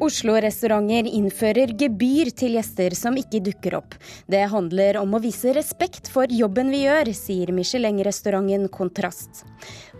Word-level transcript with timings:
Oslo-restauranter 0.00 1.08
innfører 1.12 1.74
gebyr 1.76 2.30
til 2.32 2.56
gjester 2.56 2.94
som 2.96 3.18
ikke 3.20 3.42
dukker 3.44 3.76
opp. 3.76 3.96
Det 4.32 4.46
handler 4.48 4.96
om 5.00 5.12
å 5.12 5.20
vise 5.20 5.52
respekt 5.56 6.08
for 6.08 6.30
jobben 6.32 6.72
vi 6.72 6.86
gjør, 6.86 7.12
sier 7.16 7.52
Michelin-restauranten 7.52 8.70
Kontrast. 8.72 9.44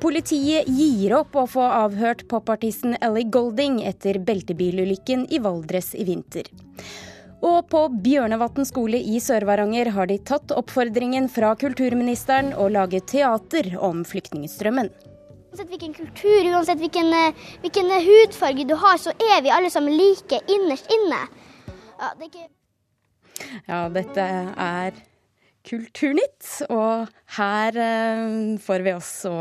Politiet 0.00 0.70
gir 0.72 1.14
opp 1.18 1.36
å 1.36 1.44
få 1.50 1.66
avhørt 1.68 2.24
popartisten 2.32 2.96
Ellie 3.04 3.28
Golding 3.28 3.82
etter 3.84 4.16
beltebilulykken 4.24 5.28
i 5.28 5.42
Valdres 5.44 5.92
i 5.92 6.08
vinter. 6.08 6.48
Og 7.44 7.68
på 7.72 7.86
Bjørnevatn 8.04 8.66
skole 8.68 8.98
i 9.00 9.20
Sør-Varanger 9.20 9.92
har 9.96 10.08
de 10.08 10.18
tatt 10.32 10.52
oppfordringen 10.52 11.28
fra 11.32 11.54
kulturministeren 11.60 12.52
og 12.56 12.72
laget 12.76 13.08
teater 13.12 13.72
om 13.80 14.04
flyktningstrømmen. 14.08 14.92
Uansett 15.50 15.70
hvilken 15.72 15.94
kultur, 15.94 16.46
uansett 16.52 16.78
hvilken, 16.78 17.08
eh, 17.12 17.34
hvilken, 17.64 17.90
hudfarge 18.06 18.64
du 18.64 18.76
har, 18.78 18.98
så 19.02 19.10
er 19.10 19.40
vi 19.42 19.50
alle 19.50 19.70
sammen 19.70 19.96
like 19.98 20.38
innerst 20.46 20.86
inne. 20.94 21.24
Ja, 21.98 22.10
det 22.18 22.28
ikke... 22.30 22.44
ja 23.66 23.80
dette 23.90 24.26
er 24.54 25.00
Kulturnytt, 25.66 26.46
og 26.72 27.10
her 27.36 27.76
eh, 27.76 28.22
får 28.62 28.84
vi 28.86 28.94
også 28.94 29.32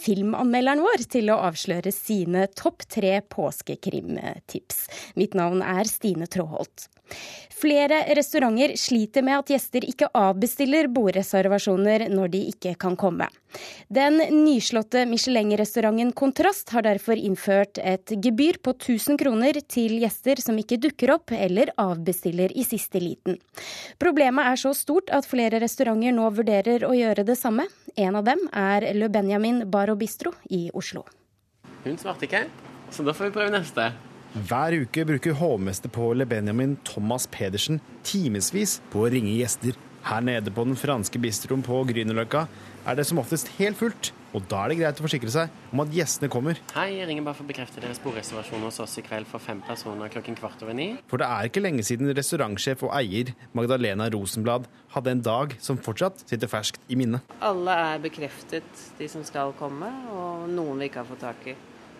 filmanmelderen 0.00 0.82
vår 0.82 1.06
til 1.14 1.30
å 1.30 1.38
avsløre 1.46 1.92
sine 1.94 2.48
topp 2.58 2.84
tre 2.90 3.20
påskekrimtips. 3.22 4.82
Mitt 5.14 5.38
navn 5.38 5.62
er 5.62 5.86
Stine 5.88 6.26
Tråholt. 6.30 6.90
Flere 7.60 8.04
restauranter 8.16 8.72
sliter 8.78 9.24
med 9.26 9.36
at 9.42 9.50
gjester 9.52 9.84
ikke 9.84 10.08
avbestiller 10.16 10.88
bordreservasjoner 10.94 12.06
når 12.08 12.32
de 12.32 12.40
ikke 12.54 12.72
kan 12.80 12.96
komme. 12.96 13.26
Den 13.92 14.16
nyslåtte 14.32 15.02
Michelin-restauranten 15.10 16.14
Kontrast 16.16 16.72
har 16.72 16.86
derfor 16.86 17.20
innført 17.20 17.82
et 17.82 18.14
gebyr 18.24 18.60
på 18.64 18.72
1000 18.78 19.20
kroner 19.20 19.60
til 19.68 19.98
gjester 20.00 20.40
som 20.40 20.56
ikke 20.62 20.80
dukker 20.80 21.12
opp 21.18 21.34
eller 21.36 21.74
avbestiller 21.76 22.54
i 22.56 22.64
siste 22.64 23.02
liten. 23.02 23.36
Problemet 24.00 24.54
er 24.54 24.60
så 24.64 24.72
stort 24.76 25.12
at 25.12 25.28
flere 25.28 25.60
restauranter 25.60 26.16
nå 26.16 26.30
vurderer 26.32 26.86
å 26.88 26.94
gjøre 26.96 27.26
det 27.28 27.36
samme. 27.36 27.68
En 27.98 28.16
av 28.16 28.24
dem 28.24 28.46
er 28.56 28.88
Le 28.96 29.10
Benjamin 29.12 29.66
Bar 29.68 29.92
og 29.92 30.00
Bistro 30.00 30.32
i 30.48 30.70
Oslo. 30.72 31.04
Hun 31.84 32.00
svarte 32.00 32.24
ikke, 32.24 32.46
så 32.88 33.04
da 33.04 33.12
får 33.12 33.28
vi 33.28 33.36
prøve 33.36 33.52
neste. 33.52 33.92
Hver 34.30 34.76
uke 34.84 35.02
bruker 35.02 35.34
hovmester 35.34 35.90
på 35.90 36.04
Le 36.14 36.22
Benjamin 36.22 36.76
Thomas 36.86 37.24
Pedersen 37.26 37.80
timevis 38.06 38.76
på 38.92 39.00
å 39.02 39.08
ringe 39.10 39.32
gjester. 39.34 39.74
Her 40.06 40.22
nede 40.22 40.52
på 40.54 40.62
den 40.68 40.76
franske 40.78 41.18
bistroen 41.18 41.64
på 41.66 41.80
Grünerløkka 41.88 42.44
er 42.86 42.94
det 42.94 43.08
som 43.08 43.18
oftest 43.18 43.48
helt 43.56 43.80
fullt, 43.80 44.12
og 44.30 44.44
da 44.46 44.60
er 44.62 44.70
det 44.70 44.76
greit 44.78 45.00
å 45.02 45.04
forsikre 45.08 45.32
seg 45.34 45.50
om 45.74 45.82
at 45.82 45.90
gjestene 45.90 46.30
kommer. 46.30 46.60
Hei, 46.76 47.00
jeg 47.00 47.08
ringer 47.08 47.24
bare 47.26 47.40
for 47.40 47.42
å 47.42 47.50
bekrefte 47.50 47.82
deres 47.82 47.98
bordreservasjon 48.04 48.62
hos 48.68 48.78
oss 48.84 48.94
i 49.02 49.02
kveld 49.02 49.26
for 49.26 49.42
fem 49.42 49.58
personer 49.66 50.12
klokken 50.14 50.38
kvart 50.38 50.62
over 50.62 50.78
ni. 50.78 50.86
For 51.10 51.18
det 51.18 51.26
er 51.26 51.50
ikke 51.50 51.62
lenge 51.64 51.82
siden 51.88 52.12
restaurantsjef 52.14 52.84
og 52.86 52.94
eier 53.00 53.32
Magdalena 53.58 54.06
Rosenblad 54.14 54.68
hadde 54.94 55.16
en 55.16 55.24
dag 55.26 55.56
som 55.58 55.80
fortsatt 55.88 56.22
sitter 56.22 56.52
ferskt 56.52 56.78
i 56.86 57.00
minnet. 57.00 57.34
Alle 57.42 57.74
er 57.88 58.06
bekreftet, 58.06 58.86
de 59.00 59.10
som 59.10 59.26
skal 59.26 59.50
komme, 59.58 59.90
og 60.14 60.46
noen 60.54 60.78
vi 60.78 60.86
ikke 60.86 61.02
har 61.02 61.10
fått 61.10 61.26
tak 61.26 61.50
i. 61.50 61.56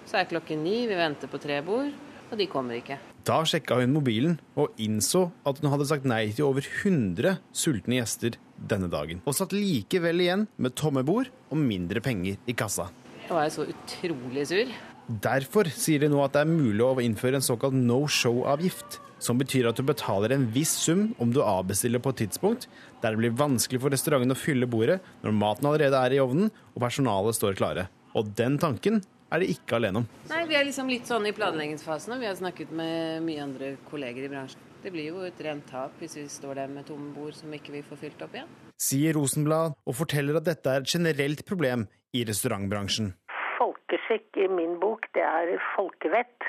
Så 0.07 0.23
er 0.23 0.31
klokken 0.31 0.63
ni, 0.63 0.85
vi 0.87 0.95
venter 0.95 1.27
på 1.31 1.43
tre 1.43 1.59
bord 1.67 1.91
og 2.31 2.39
de 2.39 2.47
kommer 2.51 2.79
ikke. 2.79 2.99
Da 3.27 3.41
sjekka 3.47 3.81
hun 3.81 3.93
mobilen 3.95 4.39
og 4.59 4.79
innså 4.81 5.27
at 5.47 5.61
hun 5.61 5.71
hadde 5.73 5.89
sagt 5.91 6.07
nei 6.09 6.23
til 6.33 6.49
over 6.49 6.65
100 6.65 7.37
sultne 7.53 8.01
gjester 8.01 8.39
denne 8.71 8.91
dagen. 8.93 9.21
Og 9.27 9.37
satt 9.37 9.55
likevel 9.57 10.23
igjen 10.25 10.47
med 10.61 10.77
tomme 10.79 11.05
bord 11.07 11.31
og 11.51 11.61
mindre 11.61 12.03
penger 12.05 12.39
i 12.47 12.57
kassa. 12.57 12.89
Da 13.27 13.37
var 13.37 13.47
jeg 13.47 13.57
så 13.59 13.69
utrolig 13.75 14.47
sur. 14.51 14.73
Derfor 15.11 15.67
sier 15.75 16.05
de 16.05 16.11
nå 16.11 16.21
at 16.23 16.37
det 16.37 16.45
er 16.45 16.51
mulig 16.51 16.85
å 16.87 16.99
innføre 17.03 17.41
en 17.41 17.45
såkalt 17.45 17.75
no 17.75 18.05
show-avgift. 18.07 19.01
Som 19.21 19.41
betyr 19.41 19.69
at 19.69 19.77
du 19.77 19.85
betaler 19.85 20.33
en 20.33 20.47
viss 20.55 20.73
sum 20.87 21.11
om 21.21 21.33
du 21.35 21.43
avbestiller 21.45 22.01
på 22.01 22.15
et 22.15 22.23
tidspunkt 22.23 22.69
der 23.03 23.13
det 23.13 23.21
blir 23.21 23.37
vanskelig 23.37 23.83
for 23.83 23.93
restauranten 23.93 24.33
å 24.33 24.39
fylle 24.39 24.69
bordet 24.71 25.01
når 25.25 25.37
maten 25.37 25.69
allerede 25.69 25.99
er 25.99 26.15
i 26.17 26.23
ovnen 26.23 26.49
og 26.49 26.83
personalet 26.85 27.37
står 27.37 27.59
klare. 27.59 27.89
Og 28.17 28.33
den 28.39 28.57
tanken 28.61 29.03
er 29.31 29.43
de 29.43 29.51
ikke 29.55 29.79
alene 29.79 30.03
om. 30.03 30.09
Nei, 30.31 30.43
Vi 30.49 30.57
er 30.59 30.67
liksom 30.67 30.91
litt 30.91 31.07
sånn 31.09 31.27
i 31.29 31.35
planleggingsfasen, 31.37 32.15
og 32.15 32.21
vi 32.23 32.29
har 32.29 32.37
snakket 32.39 32.73
med 32.75 33.23
mye 33.27 33.45
andre 33.45 33.77
kolleger 33.91 34.27
i 34.27 34.33
bransjen. 34.33 34.67
Det 34.83 34.93
blir 34.95 35.11
jo 35.11 35.23
et 35.27 35.41
rent 35.45 35.67
tap 35.69 35.99
hvis 36.01 36.17
vi 36.17 36.27
står 36.33 36.63
der 36.63 36.71
med 36.73 36.87
tomme 36.89 37.13
bord 37.13 37.35
som 37.37 37.53
ikke 37.53 37.75
vi 37.75 37.83
får 37.85 38.01
fylt 38.01 38.23
opp 38.25 38.37
igjen. 38.39 38.53
Sier 38.81 39.13
Rosenblad, 39.19 39.77
og 39.85 39.97
forteller 39.99 40.39
at 40.41 40.47
dette 40.49 40.73
er 40.73 40.81
et 40.81 40.95
generelt 40.95 41.45
problem 41.49 41.85
i 42.17 42.25
restaurantbransjen. 42.25 43.13
Folkeskikk 43.59 44.41
i 44.41 44.49
min 44.49 44.79
bok, 44.81 45.05
det 45.15 45.27
er 45.27 45.53
folkevett. 45.75 46.49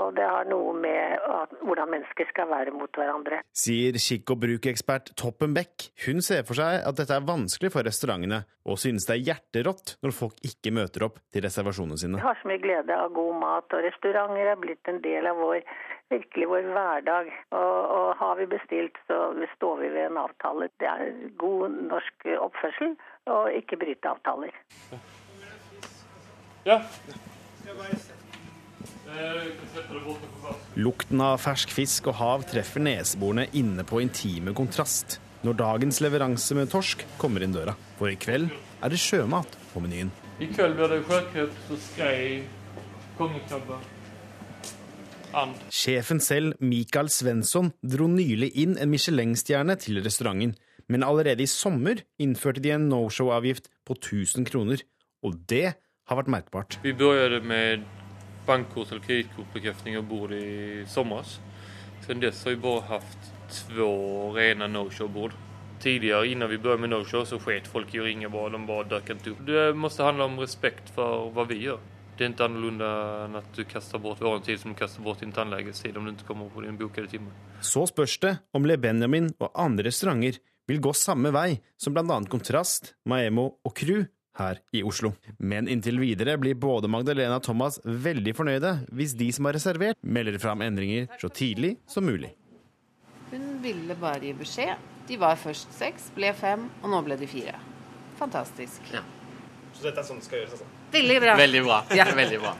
Og 0.00 0.14
det 0.16 0.24
har 0.24 0.46
noe 0.48 0.72
med 0.72 1.20
hvordan 1.60 1.90
mennesker 1.92 2.28
skal 2.30 2.48
være 2.48 2.72
mot 2.72 2.96
hverandre. 2.96 3.42
Sier 3.52 3.98
kikk- 4.00 4.32
og 4.32 4.40
brukekspert 4.40 5.12
Toppen 5.20 5.52
Beck. 5.56 5.90
Hun 6.06 6.22
ser 6.24 6.46
for 6.48 6.56
seg 6.56 6.80
at 6.80 6.96
dette 6.96 7.12
er 7.12 7.26
vanskelig 7.28 7.72
for 7.74 7.84
restaurantene, 7.84 8.42
og 8.64 8.80
synes 8.80 9.04
det 9.08 9.18
er 9.18 9.26
hjerterått 9.28 9.96
når 10.04 10.14
folk 10.16 10.40
ikke 10.48 10.72
møter 10.72 11.04
opp 11.08 11.20
til 11.32 11.44
reservasjonene 11.44 12.00
sine. 12.00 12.20
Vi 12.22 12.24
har 12.24 12.40
så 12.40 12.48
mye 12.48 12.62
glede 12.62 12.96
av 12.96 13.12
god 13.12 13.36
mat, 13.42 13.76
og 13.76 13.84
restauranter 13.84 14.52
er 14.54 14.62
blitt 14.64 14.92
en 14.92 15.02
del 15.04 15.28
av 15.28 15.42
vår, 15.42 15.60
virkelig 16.14 16.48
vår 16.54 16.70
hverdag. 16.72 17.28
Og, 17.60 17.76
og 17.98 18.08
har 18.22 18.40
vi 18.40 18.48
bestilt, 18.54 18.96
så 19.10 19.20
står 19.58 19.84
vi 19.84 19.92
ved 19.98 20.08
en 20.08 20.22
avtale. 20.24 20.70
Det 20.80 20.88
er 20.88 21.12
god 21.42 21.76
norsk 21.92 22.28
oppførsel 22.38 22.96
å 23.28 23.44
ikke 23.60 23.80
bryte 23.84 24.16
avtaler. 24.16 24.56
Ja. 26.64 26.80
Lukten 30.80 31.20
av 31.20 31.40
fersk 31.42 31.72
fisk 31.74 32.08
og 32.10 32.16
hav 32.20 32.46
treffer 32.48 32.82
neseborene 32.82 33.48
inne 33.58 33.84
på 33.84 34.00
intime 34.04 34.54
kontrast 34.56 35.18
når 35.42 35.58
dagens 35.58 35.98
leveranse 36.04 36.56
med 36.56 36.70
torsk 36.72 37.02
kommer 37.20 37.44
inn 37.44 37.54
døra. 37.54 37.74
For 37.98 38.12
i 38.12 38.18
kveld 38.20 38.50
er 38.82 38.92
det 38.92 39.00
sjømat 39.02 39.58
på 39.72 39.82
menyen. 39.82 40.12
I 40.40 40.48
kveld 40.52 40.78
blir 40.78 40.94
det 40.94 41.02
sjøkreps 41.08 41.72
og 41.74 41.82
skrei, 41.90 42.44
kongekrabbe, 43.18 43.80
and. 45.36 45.56
Sjefen 45.72 46.20
selv, 46.22 46.56
Mikael 46.60 47.10
Svensson, 47.12 47.72
dro 47.82 48.08
nylig 48.10 48.52
inn 48.62 48.76
en 48.80 48.92
Michelin-stjerne 48.92 49.76
til 49.80 50.02
restauranten. 50.04 50.54
Men 50.90 51.06
allerede 51.06 51.44
i 51.44 51.50
sommer 51.50 52.02
innførte 52.20 52.62
de 52.62 52.74
en 52.74 52.88
no-show-avgift 52.90 53.70
på 53.86 53.96
1000 53.96 54.48
kroner. 54.50 54.82
Og 55.22 55.38
det 55.48 55.74
har 56.08 56.18
vært 56.18 56.32
merkbart. 56.32 56.78
Vi 56.82 56.92
begynte 56.96 57.40
med 57.46 57.86
bankkort 58.46 58.90
eller 58.90 59.00
kredittkortbekräftning 59.00 59.98
av 59.98 60.04
bord 60.04 60.32
i 60.32 60.84
somras. 60.88 61.40
Sen 62.06 62.20
dess 62.20 62.44
har 62.44 62.50
vi 62.50 62.56
bara 62.56 62.80
haft 62.80 63.18
två 63.50 64.32
rena 64.32 64.66
no-show-bord. 64.66 65.32
Tidigare 65.80 66.28
innan 66.28 66.50
vi 66.50 66.58
började 66.58 66.80
med 66.80 66.90
no-show 66.90 67.24
så 67.24 67.38
sket 67.38 67.66
folk 67.66 67.94
i 67.94 67.98
att 67.98 68.04
ringa 68.04 68.28
bara, 68.28 68.48
de 68.48 68.66
bara 68.66 68.84
dök 68.84 69.10
inte 69.10 69.30
upp. 69.30 69.46
Det 69.46 69.74
måste 69.74 70.02
handla 70.02 70.24
om 70.24 70.40
respekt 70.40 70.94
för 70.94 71.30
vad 71.30 71.48
vi 71.48 71.62
gör. 71.62 71.78
Det 72.18 72.24
är 72.24 72.28
inte 72.28 72.44
annorlunda 72.44 73.24
än 73.24 73.36
att 73.36 73.54
du 73.54 73.64
kastar 73.64 73.98
bort 73.98 74.18
vår 74.20 74.38
tid 74.38 74.60
som 74.60 74.72
du 74.72 74.78
kastar 74.78 75.02
bort 75.02 75.20
din 75.20 75.32
tandläkartid 75.32 75.96
om 75.96 76.04
du 76.04 76.10
inte 76.10 76.24
kommer 76.24 76.48
på 76.48 76.60
din 76.60 76.76
bokade 76.76 77.08
timme. 77.08 77.30
Så 77.60 77.86
spørs 77.86 78.18
det 78.18 78.36
om 78.52 78.66
Le 78.66 78.76
Benjamin 78.76 79.32
og 79.38 79.50
andre 79.54 79.84
restauranter 79.84 80.38
vil 80.66 80.80
gå 80.80 80.92
samme 80.92 81.32
vei 81.34 81.60
som 81.76 81.94
bl.a. 81.94 82.20
Kontrast, 82.30 82.94
Maemo 83.08 83.48
og 83.64 83.74
Crew 83.76 84.04
her 84.38 84.60
i 84.72 84.82
Oslo. 84.86 85.12
Men 85.38 85.68
inntil 85.68 86.00
videre 86.00 86.36
blir 86.40 86.56
både 86.58 86.90
Magdalena 86.90 87.38
og 87.38 87.44
Thomas 87.46 87.80
veldig 87.84 88.34
fornøyde 88.36 88.74
hvis 88.92 89.16
de 89.18 89.28
som 89.34 89.48
har 89.48 89.56
reservert, 89.58 89.98
melder 90.02 90.38
fram 90.42 90.64
endringer 90.64 91.10
så 91.20 91.30
tidlig 91.32 91.76
som 91.90 92.06
mulig. 92.08 92.32
Hun 93.32 93.58
ville 93.64 93.96
bare 93.96 94.26
gi 94.26 94.32
beskjed. 94.36 94.88
De 95.08 95.16
var 95.18 95.38
først 95.40 95.72
seks, 95.74 96.10
ble 96.14 96.30
fem, 96.36 96.68
og 96.82 96.92
nå 96.92 97.00
ble 97.06 97.16
de 97.18 97.26
fire. 97.26 97.56
Fantastisk. 98.20 98.84
Ja. 98.92 99.02
Så 99.72 99.88
dette 99.88 100.02
er 100.02 100.06
sånn 100.06 100.20
det 100.20 100.28
skal 100.28 100.42
gjøres, 100.42 100.58
altså? 100.58 100.68
Veldig 100.92 101.16
bra. 101.24 101.36
Veldig 101.40 101.62
bra. 101.64 101.78
Ja. 101.96 102.06
Veldig 102.14 102.40
bra. 102.44 102.52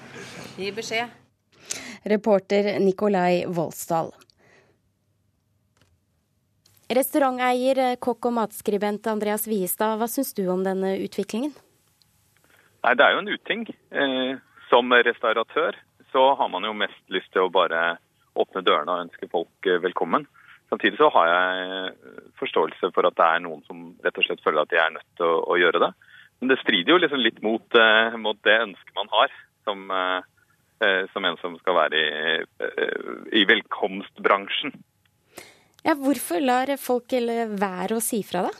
Gi 0.59 0.71
beskjed. 0.75 1.19
Reporter 2.09 2.73
Nikolai 2.83 3.45
Voldsdal. 3.47 4.11
Restauranteier, 6.93 7.97
kokk 8.05 8.29
og 8.29 8.35
matskribent 8.37 9.06
Andreas 9.09 9.47
Wiestad, 9.49 9.97
hva 9.97 10.09
syns 10.11 10.35
du 10.37 10.43
om 10.53 10.61
denne 10.65 10.99
utviklingen? 11.00 11.55
Nei, 12.85 12.94
Det 12.94 13.05
er 13.05 13.15
jo 13.15 13.23
en 13.23 13.33
uting. 13.33 13.67
Eh, 13.91 14.37
som 14.69 14.93
restauratør 14.93 15.79
så 16.12 16.35
har 16.37 16.49
man 16.53 16.65
jo 16.65 16.75
mest 16.77 17.03
lyst 17.09 17.33
til 17.33 17.47
å 17.47 17.53
bare 17.53 17.97
åpne 18.37 18.65
dørene 18.65 18.93
og 18.93 19.05
ønske 19.06 19.29
folk 19.33 19.69
eh, 19.69 19.81
velkommen. 19.81 20.27
Samtidig 20.69 20.99
så 21.00 21.09
har 21.12 21.29
jeg 21.29 21.94
forståelse 22.41 22.93
for 22.93 23.09
at 23.09 23.17
det 23.17 23.25
er 23.25 23.41
noen 23.44 23.65
som 23.69 23.93
rett 24.05 24.19
og 24.19 24.25
slett 24.25 24.44
føler 24.44 24.65
at 24.65 24.73
de 24.73 24.81
er 24.81 24.93
nødt 24.93 25.09
til 25.17 25.29
å, 25.29 25.41
å 25.53 25.59
gjøre 25.61 25.83
det. 25.85 25.93
Men 26.41 26.50
det 26.50 26.61
strider 26.61 26.93
jo 26.94 27.00
liksom 27.00 27.21
litt 27.23 27.43
mot, 27.44 27.67
eh, 27.79 28.17
mot 28.19 28.39
det 28.43 28.61
ønsket 28.67 28.97
man 28.99 29.09
har 29.12 29.35
som, 29.65 29.91
eh, 29.91 30.23
eh 30.83 31.05
som 31.12 31.25
en 31.25 31.37
som 31.41 31.56
skal 31.61 31.77
være 31.77 32.00
i, 32.00 32.41
eh, 32.69 33.21
i 33.41 33.44
velkomstbransjen. 33.47 34.75
Ja, 35.82 35.96
hvorfor 35.99 36.38
lar 36.43 36.70
folk 36.79 37.11
være 37.11 37.96
å 37.99 38.02
si 38.02 38.23
fra, 38.26 38.46
da? 38.46 38.52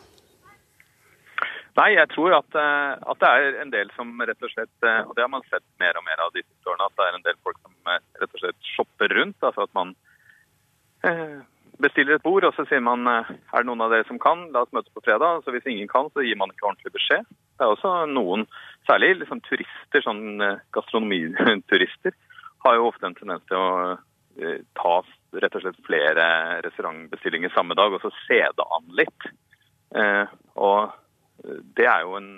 Nei, 1.79 1.95
jeg 1.95 2.09
tror 2.13 2.35
at, 2.37 2.57
eh, 2.59 2.91
at, 3.01 3.21
det 3.23 3.29
er 3.29 3.61
en 3.63 3.71
del 3.73 3.93
som 3.97 4.11
rett 4.21 4.45
og 4.45 4.51
slett 4.53 4.85
eh, 4.85 5.07
Og 5.07 5.15
det 5.17 5.23
har 5.25 5.31
man 5.33 5.45
sett 5.47 5.65
mer 5.81 5.97
og 5.97 6.05
mer 6.05 6.21
av 6.21 6.35
de 6.35 6.43
siste 6.43 6.69
årene. 6.69 6.89
At 6.91 6.99
det 6.99 7.07
er 7.07 7.17
en 7.17 7.25
del 7.25 7.39
folk 7.47 7.57
som 7.63 7.93
eh, 7.95 8.03
rett 8.21 8.37
og 8.37 8.43
slett 8.43 8.69
shopper 8.75 9.15
rundt. 9.17 9.39
Altså 9.41 9.65
at 9.69 9.73
man 9.79 9.97
bestiller 11.83 12.15
et 12.15 12.23
bord, 12.23 12.45
og 12.47 12.53
så 12.55 12.63
sier 12.71 12.79
man 12.85 13.09
er 13.11 13.25
det 13.33 13.65
noen 13.67 13.81
av 13.83 13.91
dere 13.91 14.07
som 14.07 14.21
kan, 14.23 14.45
la 14.55 14.61
oss 14.63 14.75
møtes 14.77 14.93
på 14.95 15.03
fredag. 15.03 15.41
Så 15.43 15.51
hvis 15.51 15.67
ingen 15.67 15.89
kan, 15.91 16.13
så 16.15 16.23
gir 16.23 16.39
man 16.39 16.53
ikke 16.53 16.69
ordentlig 16.69 16.93
beskjed. 16.95 17.27
Det 17.27 17.65
er 17.65 17.73
også 17.73 17.95
noen, 18.13 18.45
særlig 18.87 19.17
liksom 19.19 19.41
turister, 19.49 20.05
sånn 20.05 20.23
gastronomiturister, 20.77 22.15
har 22.63 22.79
jo 22.79 22.87
ofte 22.93 23.09
en 23.09 23.19
tendens 23.19 23.43
til 23.51 23.59
å 23.59 24.55
ta 24.79 24.95
rett 25.33 25.55
og 25.57 25.65
slett 25.65 25.85
flere 25.87 26.25
restaurantbestillinger 26.67 27.53
samme 27.55 27.77
dag, 27.79 27.95
og 27.95 28.03
så 28.05 28.11
se 28.27 28.41
det 28.43 28.67
an 28.77 28.91
litt. 28.99 29.29
Og 30.61 30.93
det 31.77 31.87
er 31.89 32.05
jo 32.05 32.19
en 32.19 32.33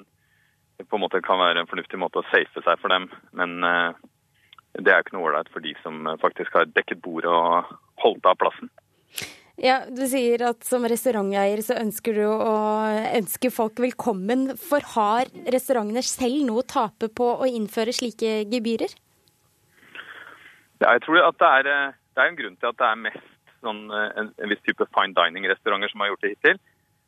på 0.82 0.96
en 0.98 1.04
måte 1.04 1.22
kan 1.22 1.38
være 1.38 1.62
en 1.62 1.70
fornuftig 1.70 1.98
måte 2.00 2.20
å 2.20 2.28
safe 2.32 2.62
seg 2.64 2.80
for 2.82 2.92
dem. 2.92 3.06
Men 3.36 3.62
uh, 3.62 3.94
det 4.80 4.90
er 4.90 4.98
jo 4.98 5.06
ikke 5.06 5.16
noe 5.16 5.28
ålreit 5.30 5.52
for 5.54 5.64
de 5.64 5.74
som 5.84 6.08
faktisk 6.22 6.56
har 6.58 6.70
dekket 6.74 7.02
bordet 7.04 7.30
og 7.30 7.76
holdt 8.02 8.26
av 8.26 8.38
plassen. 8.40 8.72
Ja, 9.54 9.84
Du 9.86 10.02
sier 10.10 10.42
at 10.48 10.66
som 10.66 10.82
restauranteier 10.90 11.60
så 11.62 11.76
ønsker 11.78 12.16
du 12.18 12.24
å 12.26 12.54
ønske 13.14 13.52
folk 13.54 13.78
velkommen. 13.78 14.56
For 14.58 14.82
har 14.96 15.30
restaurantene 15.54 16.02
selv 16.02 16.42
noe 16.48 16.64
å 16.64 16.66
tape 16.66 17.06
på 17.06 17.28
å 17.38 17.46
innføre 17.46 17.94
slike 17.94 18.40
gebyrer? 18.50 18.96
Ja, 20.82 20.96
jeg 20.96 21.04
tror 21.04 21.22
at 21.22 21.38
det 21.38 21.52
er, 21.60 21.70
eh, 21.70 21.94
det 22.14 22.22
er 22.22 22.30
en 22.30 22.38
grunn 22.38 22.56
til 22.60 22.70
at 22.70 22.78
det 22.80 22.90
er 22.90 23.02
mest 23.08 23.32
sånn, 23.64 23.82
eh, 23.90 24.10
en, 24.20 24.30
en 24.38 24.52
viss 24.52 24.64
type 24.66 24.86
fine 24.94 25.16
dining-restauranter 25.16 25.92
som 25.92 26.04
har 26.04 26.12
gjort 26.12 26.26
det 26.26 26.34
hittil 26.36 26.62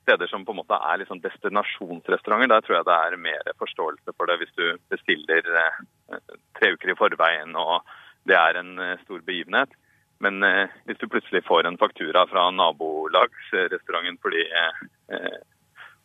steder 0.06 0.31
som 0.31 0.44
på 0.47 0.55
en 0.55 0.61
måte 0.61 0.76
er 0.79 1.00
liksom 1.00 1.19
destinasjonsrestauranter, 1.25 2.53
der 2.53 2.62
tror 2.62 2.76
jeg 2.76 2.87
det 2.87 2.97
er 2.97 3.17
mer 3.25 3.49
forståelse 3.58 4.14
for 4.14 4.31
det 4.31 4.37
hvis 4.43 4.55
du 4.58 4.67
bestiller 4.93 5.49
eh, 5.62 5.81
tre 6.58 6.70
uker 6.76 6.93
i 6.93 6.99
forveien 7.00 7.58
og 7.58 7.82
det 8.31 8.38
er 8.38 8.61
en 8.61 8.79
eh, 8.82 8.94
stor 9.03 9.25
begivenhet. 9.26 9.75
Men 10.23 10.43
eh, 10.47 10.73
hvis 10.87 11.00
du 11.00 11.11
plutselig 11.11 11.44
får 11.49 11.67
en 11.67 11.79
faktura 11.79 12.25
fra 12.31 12.49
nabolagsrestauranten 12.55 14.19
fordi, 14.23 14.47
eh, 14.47 15.41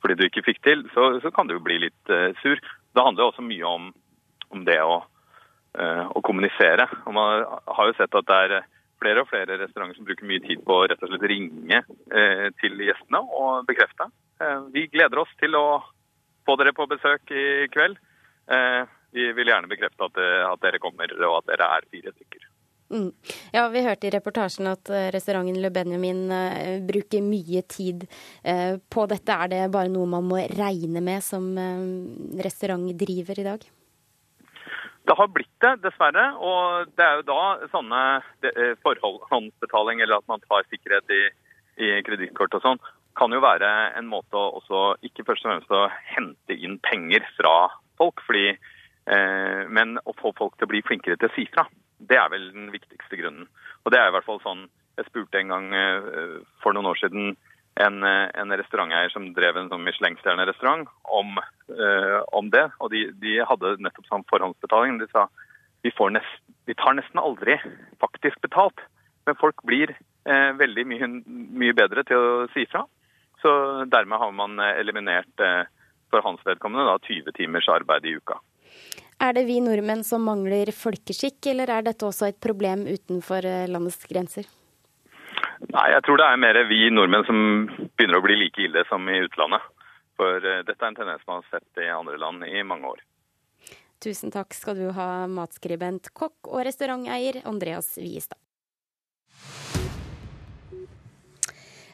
fordi 0.02 0.18
du 0.18 0.26
ikke 0.28 0.46
fikk 0.50 0.62
til, 0.66 0.84
så, 0.96 1.14
så 1.24 1.32
kan 1.32 1.48
du 1.48 1.56
jo 1.56 1.64
bli 1.64 1.80
litt 1.86 2.14
eh, 2.14 2.32
sur. 2.42 2.58
Det 2.58 3.06
handler 3.06 3.24
jo 3.24 3.32
også 3.32 3.46
mye 3.46 3.70
om, 3.70 3.90
om 4.52 4.66
det 4.68 4.82
å, 4.84 5.00
å, 5.72 6.22
kommunisere. 6.28 6.90
Og 7.08 7.14
man 7.16 7.46
har 7.48 7.88
jo 7.88 7.96
sett 7.96 8.18
at 8.20 8.28
det 8.28 8.40
er 8.48 8.56
flere 9.02 9.24
og 9.24 9.30
flere 9.32 9.58
restauranter 9.60 9.98
som 9.98 10.08
bruker 10.08 10.28
mye 10.30 10.44
tid 10.46 10.62
på 10.66 10.78
å 10.78 10.86
rett 10.90 11.02
og 11.02 11.10
slett 11.10 11.28
ringe 11.32 11.82
eh, 11.82 12.48
til 12.62 12.84
gjestene 12.86 13.22
og 13.26 13.66
bekrefte. 13.70 14.12
Eh, 14.42 14.62
vi 14.74 14.88
gleder 14.88 15.24
oss 15.24 15.34
til 15.42 15.58
å 15.58 15.82
få 16.46 16.58
dere 16.60 16.74
på 16.78 16.88
besøk 16.90 17.34
i 17.34 17.68
kveld. 17.74 18.00
Eh, 18.52 18.84
vi 19.16 19.28
vil 19.38 19.52
gjerne 19.52 19.70
bekrefte 19.72 20.08
at, 20.08 20.22
eh, 20.22 20.46
at, 20.48 20.62
dere 20.64 20.82
kommer, 20.82 21.12
og 21.28 21.42
at 21.42 21.52
dere 21.52 21.70
er 21.78 21.90
fire 21.92 22.14
stykker. 22.16 22.48
Mm. 22.92 23.12
Ja, 23.54 23.70
Vi 23.72 23.86
hørte 23.86 24.08
i 24.08 24.12
reportasjen 24.12 24.68
at 24.68 24.90
restauranten 25.16 25.62
Le 25.64 25.70
Benjamin 25.72 26.26
bruker 26.84 27.24
mye 27.24 27.62
tid 27.64 28.04
på 28.44 29.06
dette. 29.08 29.32
Er 29.32 29.48
det 29.48 29.72
bare 29.72 29.88
noe 29.88 30.10
man 30.12 30.28
må 30.28 30.42
regne 30.52 31.00
med 31.00 31.24
som 31.24 31.56
restaurantdriver 32.36 33.40
i 33.40 33.48
dag? 33.48 33.64
Det 35.08 35.18
har 35.18 35.30
blitt 35.34 35.54
det, 35.64 35.76
dessverre. 35.86 36.26
Og 36.38 36.92
det 36.98 37.06
er 37.06 37.20
jo 37.20 37.28
da 37.30 37.44
sånne 37.74 38.02
eh, 38.52 38.74
forhåndsbetaling, 38.86 40.02
eller 40.02 40.22
at 40.22 40.30
man 40.32 40.44
tar 40.46 40.68
sikkerhet 40.70 41.14
i, 41.16 41.22
i 41.82 41.94
kredittkort 42.06 42.60
og 42.60 42.66
sånn, 42.66 42.84
kan 43.18 43.34
jo 43.36 43.42
være 43.44 43.70
en 44.00 44.08
måte 44.08 44.38
å 44.40 44.60
også 44.62 44.84
ikke 45.08 45.26
først 45.28 45.46
og 45.46 45.52
fremst 45.52 45.74
å 45.76 45.88
hente 46.14 46.56
inn 46.56 46.78
penger 46.86 47.26
fra 47.36 47.56
folk, 48.00 48.22
fordi, 48.28 48.54
eh, 49.12 49.64
men 49.68 49.98
å 50.06 50.16
få 50.22 50.34
folk 50.38 50.56
til 50.58 50.70
å 50.70 50.74
bli 50.74 50.84
flinkere 50.86 51.20
til 51.20 51.32
å 51.32 51.36
si 51.36 51.48
fra. 51.52 51.68
Det 52.00 52.18
er 52.18 52.32
vel 52.34 52.48
den 52.54 52.72
viktigste 52.74 53.20
grunnen. 53.20 53.50
Og 53.84 53.94
det 53.94 54.00
er 54.00 54.10
i 54.10 54.16
hvert 54.16 54.28
fall 54.28 54.42
sånn 54.46 54.70
Jeg 55.00 55.08
spurte 55.08 55.40
en 55.40 55.48
gang 55.48 55.68
eh, 55.74 56.34
for 56.62 56.76
noen 56.76 56.90
år 56.90 56.98
siden 57.00 57.30
en, 57.76 58.04
eh, 58.04 58.30
en 58.34 58.52
restauranteier 58.52 59.10
som 59.14 59.30
drev 59.34 59.58
en 59.58 59.70
sånn 59.72 59.84
Michelin-stjerne-restaurant, 59.86 60.90
om, 61.04 61.40
uh, 61.72 62.20
om, 62.36 62.50
det. 62.52 62.66
Og 62.84 62.92
de, 62.92 63.06
de, 63.22 63.38
hadde 63.48 63.78
nettopp 63.80 64.08
sånn 64.10 64.28
forhåndsbetaling. 64.32 65.00
De 65.00 65.08
sa 65.12 65.28
vi, 65.86 65.94
nest, 66.12 66.42
vi, 66.68 66.76
tar 66.76 66.98
nesten 66.98 67.22
aldri 67.22 67.58
faktisk 68.04 68.42
betalt, 68.44 68.84
men 69.26 69.40
folk 69.40 69.64
blir 69.68 69.96
uh, 70.28 70.52
veldig 70.60 70.88
mye, 70.88 71.12
mye, 71.64 71.78
bedre 71.78 72.04
til 72.08 72.20
å 72.20 72.48
si 72.56 72.68
fra. 72.72 72.86
Så 73.42 73.52
dermed 73.90 74.20
har 74.22 74.36
man 74.36 74.60
eliminert 74.76 75.42
uh, 75.42 75.64
for 76.12 76.24
hans 76.28 76.44
vedkommende 76.46 76.90
da, 76.90 77.00
20 77.08 77.38
timers 77.40 77.72
arbeid 77.72 78.06
i 78.06 78.18
uka. 78.20 78.38
Er 79.22 79.36
det 79.38 79.46
vi 79.48 79.60
nordmenn 79.64 80.04
som 80.04 80.26
mangler 80.26 80.74
folkeskikk, 80.76 81.54
eller 81.54 81.72
er 81.72 81.86
dette 81.86 82.08
også 82.08 82.28
et 82.32 82.42
problem 82.42 82.88
utenfor 82.90 83.46
landets 83.70 84.04
grenser? 84.10 84.50
Nei, 85.70 85.88
jeg 85.94 86.04
tror 86.06 86.18
det 86.20 86.28
er 86.28 86.42
mer 86.42 86.58
vi 86.68 86.82
nordmenn 86.90 87.28
som 87.28 87.40
begynner 87.96 88.18
å 88.20 88.26
bli 88.26 88.40
like 88.40 88.66
ille 88.66 88.84
som 88.90 89.06
i 89.10 89.22
utlandet. 89.22 89.64
For 90.20 90.42
uh, 90.42 90.62
dette 90.66 90.82
er 90.82 90.90
en 90.90 90.98
tendens 90.98 91.26
man 91.30 91.42
har 91.42 91.50
sett 91.54 91.84
i 91.84 91.90
andre 91.94 92.18
land 92.22 92.46
i 92.50 92.64
mange 92.68 92.90
år. 92.92 93.02
Tusen 94.02 94.34
takk 94.34 94.56
skal 94.58 94.80
du 94.80 94.88
ha, 94.98 95.28
matskribent, 95.30 96.10
kokk 96.18 96.50
og 96.50 96.66
restauranteier 96.66 97.44
Andreas 97.46 97.94
Wiestad. 98.02 98.40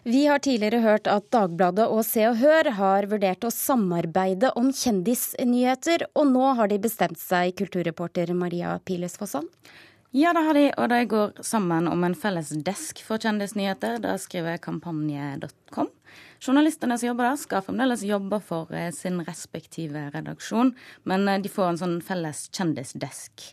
Vi 0.08 0.22
har 0.24 0.40
tidligere 0.40 0.80
hørt 0.86 1.08
at 1.12 1.26
Dagbladet 1.36 1.84
og 1.92 2.06
Se 2.08 2.22
og 2.30 2.38
Hør 2.40 2.70
har 2.78 3.10
vurdert 3.12 3.44
å 3.44 3.52
samarbeide 3.52 4.54
om 4.56 4.70
kjendisnyheter, 4.72 6.06
og 6.16 6.30
nå 6.32 6.54
har 6.56 6.72
de 6.72 6.78
bestemt 6.80 7.20
seg, 7.20 7.52
kulturreporter 7.60 8.32
Maria 8.32 8.78
Piles 8.88 9.20
Fossan. 9.20 9.50
Ja, 10.12 10.32
det 10.34 10.40
har 10.40 10.54
de, 10.54 10.70
og 10.80 10.88
de 10.90 11.02
går 11.06 11.32
sammen 11.44 11.88
om 11.92 12.04
en 12.08 12.14
felles 12.16 12.54
desk 12.64 13.02
for 13.04 13.20
kjendisnyheter. 13.20 13.98
Det 14.00 14.14
skriver 14.24 14.56
kampanje.com. 14.64 15.90
Journalistene 16.40 16.96
som 16.96 17.10
jobber 17.10 17.28
der, 17.28 17.42
skal 17.42 17.66
fremdeles 17.66 18.06
jobbe 18.08 18.40
for 18.40 18.72
eh, 18.72 18.88
sin 18.96 19.20
respektive 19.28 20.06
redaksjon, 20.14 20.72
men 21.04 21.28
eh, 21.28 21.42
de 21.44 21.52
får 21.52 21.74
en 21.74 21.82
sånn 21.82 21.98
felles 22.08 22.46
kjendisdesk. 22.56 23.50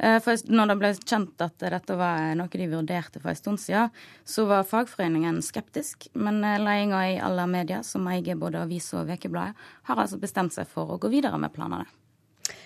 Eh, 0.00 0.16
for 0.24 0.40
når 0.48 0.72
det 0.72 0.78
ble 0.80 0.94
kjent 1.04 1.44
at 1.44 1.68
dette 1.76 2.00
var 2.00 2.32
noe 2.38 2.48
de 2.48 2.72
vurderte 2.72 3.20
for 3.20 3.34
en 3.34 3.42
stund 3.42 3.60
siden, 3.60 3.92
så 4.24 4.48
var 4.48 4.64
fagforeningen 4.72 5.42
skeptisk, 5.44 6.08
men 6.16 6.40
ledelsen 6.40 6.96
i 6.96 7.20
alle 7.20 7.44
medier, 7.50 7.84
som 7.84 8.08
eier 8.08 8.40
både 8.40 8.64
avis 8.64 8.88
og 8.96 9.12
ukebladet, 9.12 9.68
har 9.90 10.00
altså 10.00 10.22
bestemt 10.22 10.56
seg 10.56 10.70
for 10.70 10.96
å 10.96 11.02
gå 11.02 11.12
videre 11.12 11.36
med 11.36 11.52
planene. 11.52 11.99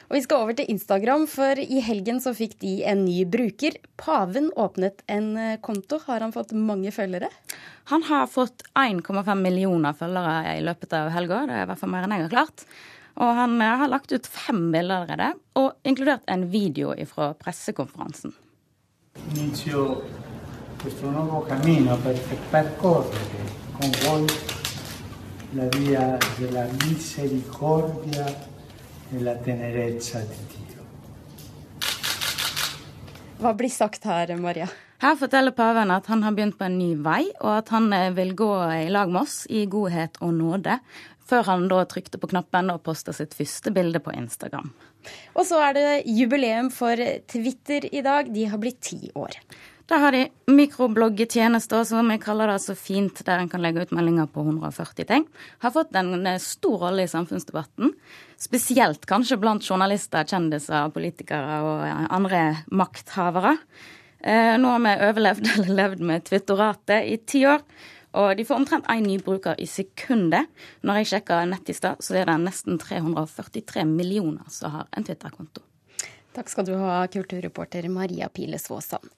Og 0.09 0.17
Vi 0.17 0.23
skal 0.25 0.43
over 0.45 0.57
til 0.57 0.69
Instagram, 0.71 1.27
for 1.31 1.61
i 1.61 1.81
helgen 1.85 2.21
så 2.21 2.35
fikk 2.37 2.59
de 2.61 2.75
en 2.89 3.05
ny 3.07 3.25
bruker. 3.25 3.79
Paven 4.01 4.51
åpnet 4.61 5.05
en 5.09 5.31
eh, 5.41 5.61
konto. 5.65 6.01
Har 6.07 6.21
han 6.21 6.35
fått 6.35 6.53
mange 6.53 6.93
følgere? 6.93 7.31
Han 7.93 8.05
har 8.11 8.27
fått 8.29 8.67
1,5 8.77 9.35
millioner 9.41 9.97
følgere 9.97 10.59
i 10.59 10.65
løpet 10.65 10.93
av 10.97 11.13
helga. 11.15 11.45
Det 11.49 11.57
er 11.57 11.65
i 11.65 11.71
hvert 11.73 11.81
fall 11.81 11.95
mer 11.95 12.07
enn 12.07 12.17
jeg 12.17 12.27
har 12.27 12.35
klart. 12.37 12.67
Og 13.17 13.35
han 13.41 13.57
eh, 13.63 13.77
har 13.81 13.93
lagt 13.93 14.13
ut 14.13 14.29
fem 14.29 14.67
bilder 14.75 15.05
allerede, 15.05 15.33
og 15.57 15.73
inkludert 15.89 16.29
en 16.29 16.49
video 16.53 16.93
fra 17.09 17.33
pressekonferansen. 17.39 18.35
Inizio 19.31 20.03
questo 20.85 21.09
nuovo 21.09 21.41
cammino 21.47 21.97
per 21.97 22.19
percorrere 22.51 23.53
con 23.79 23.91
voi 24.03 24.27
la 25.53 25.69
via 25.79 26.19
della 26.37 26.67
misericordia 26.85 28.53
la 29.11 29.35
tenerezza 29.35 30.19
di 30.19 30.41
Dio. 30.49 30.83
Hva 33.39 33.53
blir 33.55 33.71
sagt 33.71 34.05
her, 34.05 34.37
Maria? 34.37 34.69
Her 35.03 35.17
forteller 35.21 35.53
paven 35.53 35.91
at 35.93 36.07
han 36.09 36.23
har 36.25 36.33
begynt 36.33 36.57
på 36.59 36.65
en 36.65 36.79
ny 36.79 36.95
vei, 37.05 37.27
og 37.43 37.59
at 37.59 37.73
han 37.75 37.93
eh, 37.93 38.13
vil 38.17 38.33
gå 38.39 38.53
i 38.87 38.89
lag 38.93 39.11
med 39.11 39.27
oss 39.27 39.43
i 39.51 39.67
godhet 39.69 40.17
og 40.25 40.33
nåde. 40.39 40.79
Før 41.25 41.45
han 41.49 41.69
da 41.69 41.83
trykte 41.89 42.21
på 42.21 42.29
knappen 42.31 42.73
og 42.73 42.83
posta 42.85 43.13
sitt 43.17 43.35
første 43.37 43.73
bilde 43.75 44.01
på 44.05 44.13
Instagram. 44.17 44.73
Og 45.37 45.45
så 45.49 45.61
er 45.67 45.77
det 45.77 45.87
jubileum 46.09 46.71
for 46.73 47.01
Twitter 47.29 47.85
i 47.93 48.03
dag. 48.05 48.29
De 48.33 48.45
har 48.49 48.61
blitt 48.61 48.81
ti 48.85 49.09
år. 49.17 49.37
Da 49.87 49.99
har 50.01 50.13
de 50.17 50.29
mikrobloggetjenester, 50.49 51.83
som 51.85 52.09
vi 52.09 52.17
kaller 52.21 52.49
det 52.49 52.61
så 52.65 52.73
fint, 52.77 53.19
der 53.27 53.43
en 53.43 53.51
kan 53.53 53.61
legge 53.61 53.85
ut 53.85 53.93
meldinger 53.93 54.31
på 54.33 54.41
140 54.41 55.05
ting. 55.11 55.27
Har 55.61 55.75
fått 55.75 55.93
en 56.01 56.27
eh, 56.27 56.41
stor 56.41 56.87
rolle 56.87 57.05
i 57.05 57.11
samfunnsdebatten. 57.11 57.93
Spesielt 58.45 59.07
kanskje 59.09 59.39
blant 59.41 59.65
journalister, 59.65 60.27
kjendiser, 60.29 60.91
politikere 60.93 61.61
og 61.65 61.85
andre 62.13 62.43
makthavere. 62.77 63.57
Eh, 64.21 64.55
nå 64.61 64.75
har 64.75 64.83
vi 64.85 64.95
overlevd 65.09 65.51
eller 65.55 65.77
levd 65.81 66.05
med 66.05 66.27
Twittoratet 66.29 67.09
i 67.09 67.19
ti 67.25 67.45
år. 67.49 67.65
Og 68.15 68.37
de 68.39 68.45
får 68.47 68.61
omtrent 68.61 68.91
én 68.93 69.07
ny 69.09 69.17
bruker 69.25 69.59
i 69.59 69.67
sekundet. 69.67 70.51
Når 70.87 71.01
jeg 71.01 71.11
sjekka 71.15 71.41
nett 71.51 71.73
i 71.73 71.75
stad, 71.75 72.05
så 72.05 72.21
er 72.21 72.29
det 72.31 72.37
nesten 72.45 72.79
343 72.79 73.87
millioner 73.89 74.47
som 74.55 74.77
har 74.77 74.93
en 74.95 75.07
Twitter-konto. 75.07 75.65
Takk 76.35 76.51
skal 76.51 76.69
du 76.69 76.77
ha, 76.79 77.03
kulturreporter 77.11 77.89
Maria 77.91 78.29
Piles 78.31 78.69
Våsand. 78.71 79.11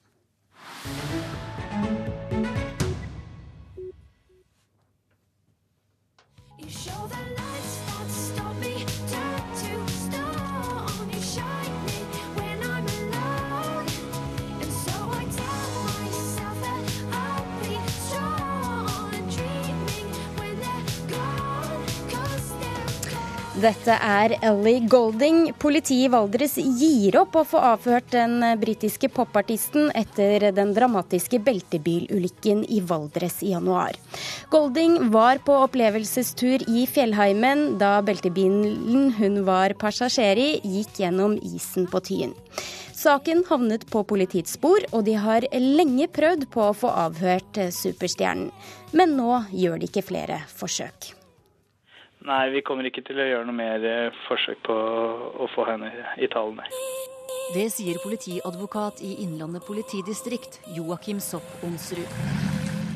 Dette 23.57 23.89
er 23.89 24.35
Ellie 24.45 24.83
Golding. 24.85 25.47
Politiet 25.57 26.03
i 26.05 26.09
Valdres 26.13 26.59
gir 26.61 27.15
opp 27.17 27.39
å 27.39 27.41
få 27.47 27.57
avhørt 27.71 28.11
den 28.13 28.43
britiske 28.61 29.09
popartisten 29.09 29.89
etter 29.97 30.51
den 30.53 30.75
dramatiske 30.77 31.39
beltebilulykken 31.41 32.61
i 32.69 32.83
Valdres 32.85 33.39
i 33.41 33.55
januar. 33.55 33.97
Golding 34.53 35.09
var 35.09 35.41
på 35.41 35.57
opplevelsestur 35.63 36.67
i 36.69 36.85
fjellheimen 36.85 37.79
da 37.81 37.95
beltebilen 38.05 39.09
hun 39.17 39.41
var 39.49 39.73
passasjer 39.81 40.37
i, 40.37 40.49
gikk 40.61 41.01
gjennom 41.01 41.39
isen 41.41 41.89
på 41.89 42.05
Tyen. 42.05 42.37
Saken 42.93 43.41
havnet 43.49 43.89
på 43.89 44.05
politiets 44.05 44.53
spor, 44.53 44.85
og 44.93 45.09
de 45.09 45.17
har 45.17 45.49
lenge 45.57 46.05
prøvd 46.13 46.45
på 46.53 46.69
å 46.69 46.75
få 46.77 46.93
avhørt 47.09 47.57
superstjernen. 47.73 48.51
Men 48.93 49.17
nå 49.17 49.47
gjør 49.49 49.81
de 49.81 49.89
ikke 49.89 50.05
flere 50.13 50.43
forsøk. 50.53 51.17
Nei, 52.27 52.49
vi 52.51 52.59
kommer 52.65 52.83
ikke 52.89 53.05
til 53.07 53.21
å 53.23 53.25
gjøre 53.29 53.47
noe 53.47 53.55
mer 53.55 53.83
eh, 53.87 54.15
forsøk 54.25 54.59
på 54.67 54.75
å 54.75 55.47
få 55.53 55.63
henne 55.69 55.91
i 56.19 56.27
tallene. 56.31 56.65
Det 57.55 57.69
sier 57.71 57.95
politiadvokat 58.03 58.99
i 59.07 59.13
Innlandet 59.23 59.63
politidistrikt, 59.63 60.59
Joakim 60.75 61.21
Sopp 61.23 61.63
Onsrud. 61.63 62.19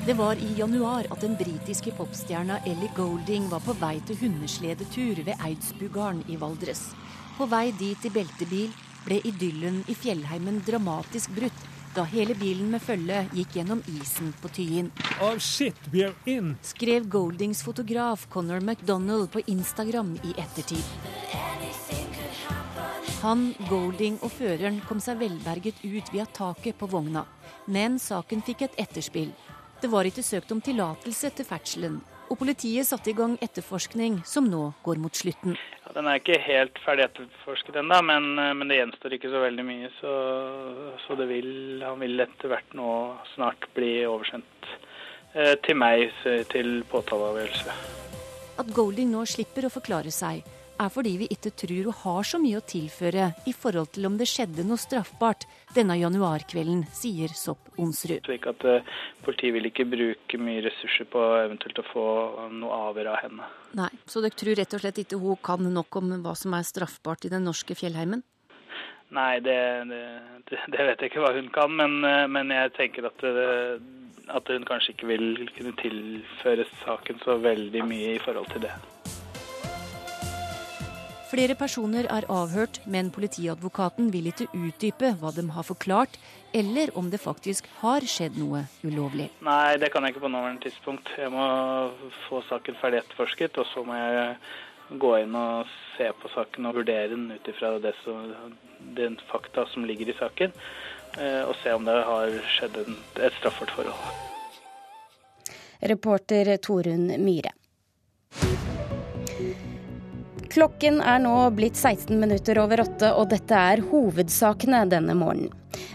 Det 0.04 0.18
var 0.20 0.36
i 0.36 0.50
januar 0.58 1.08
at 1.14 1.24
den 1.24 1.38
britiske 1.40 1.94
popstjerna 1.96 2.60
Ellie 2.68 2.92
Golding 2.98 3.48
var 3.54 3.64
på 3.64 3.78
vei 3.80 3.96
til 4.10 4.20
hundesledetur 4.20 5.24
ved 5.24 5.40
Eidsbugarden 5.48 6.26
i 6.28 6.40
Valdres. 6.42 6.90
På 7.38 7.48
vei 7.48 7.70
dit 7.80 8.04
i 8.04 8.12
beltebil 8.12 8.74
ble 9.06 9.22
idyllen 9.32 9.80
i 9.88 9.96
fjellheimen 9.96 10.60
dramatisk 10.68 11.32
brutt 11.38 11.71
da 11.96 12.04
hele 12.08 12.36
bilen 12.40 12.70
med 12.72 12.84
følge 12.84 13.26
gikk 13.36 13.58
gjennom 13.58 13.82
isen 13.92 14.32
på 14.42 14.52
Tyin. 14.56 14.92
Oh 15.20 15.38
shit, 15.38 15.76
we 15.92 16.06
are 16.08 16.16
in. 16.26 16.56
Skrev 16.64 17.08
Goldings 17.12 17.64
fotograf 17.64 18.28
Conor 18.32 18.62
McDonald 18.62 19.32
på 19.32 19.44
Instagram 19.46 20.14
i 20.24 20.34
ettertid. 20.40 20.84
Han, 23.22 23.52
Golding 23.70 24.18
og 24.26 24.32
føreren 24.34 24.80
kom 24.88 25.02
seg 25.04 25.20
velberget 25.20 25.84
ut 25.84 26.08
via 26.14 26.26
taket 26.26 26.80
på 26.80 26.88
vogna, 26.90 27.26
men 27.70 28.00
saken 28.02 28.42
fikk 28.46 28.66
et 28.66 28.80
etterspill. 28.82 29.30
Det 29.82 29.90
var 29.92 30.08
ikke 30.08 30.24
søkt 30.26 30.52
om 30.54 30.62
tillatelse 30.62 31.30
til 31.36 31.46
ferdselen, 31.46 32.00
og 32.32 32.40
politiet 32.40 32.88
satte 32.88 33.12
i 33.12 33.16
gang 33.18 33.34
etterforskning 33.44 34.22
som 34.28 34.48
nå 34.48 34.70
går 34.86 35.02
mot 35.04 35.16
slutten. 35.16 35.58
Ja, 35.84 35.92
den 35.98 36.08
er 36.08 36.22
ikke 36.22 36.40
helt 36.40 36.80
ferdig 36.86 37.10
etterforsket 37.10 37.82
ennå, 37.82 37.98
men, 38.08 38.32
eh, 38.40 38.54
men, 38.56 38.72
det 38.72 38.80
gjenstår 38.80 39.18
ikke 39.18 39.34
så 39.34 39.44
veldig 39.44 39.66
mye. 39.68 39.92
Så, 40.00 40.14
så 41.06 41.20
vil, 41.20 41.84
han 41.84 42.00
vil 42.00 42.24
etter 42.24 42.54
hvert 42.54 42.78
nå 42.78 42.94
snart 43.34 43.68
bli 43.76 43.92
oversendt 44.08 44.72
eh, 45.36 45.58
til 45.66 45.78
meg 45.82 46.08
til 46.54 46.80
påtaleavgjørelse. 46.92 47.76
At 48.62 48.72
Golding 48.76 49.12
nå 49.12 49.26
slipper 49.28 49.68
å 49.68 49.74
forklare 49.74 50.12
seg, 50.14 50.46
er 50.82 50.90
fordi 50.90 51.18
vi 51.20 51.28
ikke 51.34 51.52
tror 51.54 51.90
hun 51.90 52.00
har 52.04 52.28
så 52.28 52.40
mye 52.42 52.62
å 52.62 52.66
tilføre 52.66 53.32
i 53.50 53.54
forhold 53.54 53.92
til 53.96 54.08
om 54.10 54.16
det 54.18 54.30
skjedde 54.30 54.66
noe 54.66 54.82
straffbart 54.82 55.46
denne 55.76 55.98
januarkvelden, 56.00 56.84
sier 56.96 57.32
Sopp 57.38 57.72
Onsrud. 57.82 58.26
Slik 58.28 58.48
at 58.50 58.66
uh, 58.68 58.98
Politiet 59.26 59.56
vil 59.56 59.70
ikke 59.70 59.88
bruke 59.90 60.42
mye 60.42 60.64
ressurser 60.66 61.08
på 61.12 61.22
eventuelt 61.42 61.82
å 61.82 61.88
få 61.92 62.06
noe 62.56 62.82
avhør 62.90 63.14
av 63.14 63.22
henne. 63.24 63.48
Nei, 63.78 63.92
Så 64.10 64.24
dere 64.24 64.36
tror 64.36 64.58
rett 64.60 64.76
og 64.76 64.84
slett 64.84 65.02
ikke 65.04 65.22
hun 65.22 65.40
kan 65.44 65.64
nok 65.74 66.02
om 66.02 66.14
hva 66.26 66.36
som 66.36 66.54
er 66.58 66.68
straffbart 66.68 67.28
i 67.28 67.34
den 67.34 67.46
norske 67.48 67.78
fjellheimen? 67.78 68.24
Nei, 69.12 69.40
det, 69.44 69.58
det, 69.92 70.60
det 70.72 70.86
vet 70.88 71.02
jeg 71.02 71.12
ikke 71.12 71.24
hva 71.24 71.34
hun 71.36 71.50
kan, 71.52 71.74
men, 71.76 72.00
eh, 72.08 72.28
men 72.32 72.52
jeg 72.54 72.72
tenker 72.78 73.10
at, 73.10 73.26
eh, 73.28 73.76
at 74.32 74.52
hun 74.54 74.68
kanskje 74.68 74.96
ikke 74.96 75.10
vil 75.12 75.50
kunne 75.58 75.76
tilføre 75.82 76.68
saken 76.86 77.20
så 77.26 77.36
veldig 77.44 77.84
mye 77.90 78.16
i 78.16 78.24
forhold 78.24 78.48
til 78.54 78.64
det. 78.70 78.72
Flere 81.32 81.56
personer 81.56 82.10
er 82.12 82.26
avhørt, 82.28 82.82
men 82.92 83.08
politiadvokaten 83.16 84.10
vil 84.12 84.26
ikke 84.28 84.50
utdype 84.52 85.14
hva 85.22 85.30
de 85.32 85.46
har 85.56 85.64
forklart, 85.64 86.18
eller 86.52 86.92
om 87.00 87.08
det 87.14 87.22
faktisk 87.24 87.70
har 87.80 88.04
skjedd 88.04 88.36
noe 88.36 88.66
ulovlig. 88.84 89.30
Nei, 89.48 89.78
det 89.80 89.94
kan 89.94 90.04
jeg 90.04 90.12
ikke 90.12 90.26
på 90.26 90.32
nåværende 90.34 90.66
tidspunkt. 90.66 91.14
Jeg 91.16 91.32
må 91.32 91.46
få 92.26 92.42
saken 92.50 92.76
ferdig 92.82 93.00
etterforsket, 93.00 93.62
og 93.64 93.70
så 93.72 93.86
må 93.88 93.96
jeg 93.96 95.00
gå 95.00 95.14
inn 95.22 95.38
og 95.40 95.72
se 95.94 96.10
på 96.20 96.34
saken 96.34 96.68
og 96.68 96.82
vurdere 96.82 97.14
den 97.14 97.30
ut 97.32 97.48
ifra 97.48 97.78
den 99.00 99.16
fakta 99.32 99.64
som 99.72 99.88
ligger 99.88 100.12
i 100.12 100.18
saken, 100.20 100.52
eh, 101.16 101.48
og 101.48 101.56
se 101.64 101.72
om 101.72 101.88
det 101.88 101.96
har 102.12 102.36
skjedd 102.58 102.84
et 102.84 103.40
straffbart 103.40 103.72
forhold. 103.80 104.28
Reporter 105.96 106.58
Torunn 106.60 107.08
Myhre. 107.24 107.56
Klokken 110.52 111.00
er 111.00 111.22
nå 111.24 111.34
blitt 111.56 111.78
16 111.80 112.18
minutter 112.20 112.60
over 112.60 112.82
åtte, 112.84 113.14
og 113.16 113.30
dette 113.32 113.56
er 113.56 113.84
hovedsakene 113.88 114.84
denne 114.92 115.16
morgenen. 115.16 115.54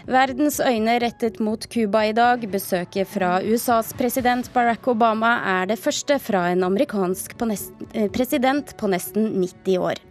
Verdens 0.09 0.57
øyne 0.63 0.95
rettet 1.03 1.37
mot 1.43 1.67
Cuba 1.69 2.07
i 2.07 2.13
dag. 2.17 2.41
Besøket 2.49 3.09
fra 3.11 3.37
USAs 3.45 3.91
president 3.99 4.49
Barack 4.55 4.87
Obama 4.89 5.35
er 5.59 5.69
det 5.69 5.77
første 5.77 6.17
fra 6.23 6.47
en 6.49 6.65
amerikansk 6.65 7.37
på 7.37 7.49
nesten, 7.51 7.89
eh, 7.93 8.09
president 8.09 8.73
på 8.77 8.89
nesten 8.89 9.29
90 9.37 9.77
år. 9.77 10.01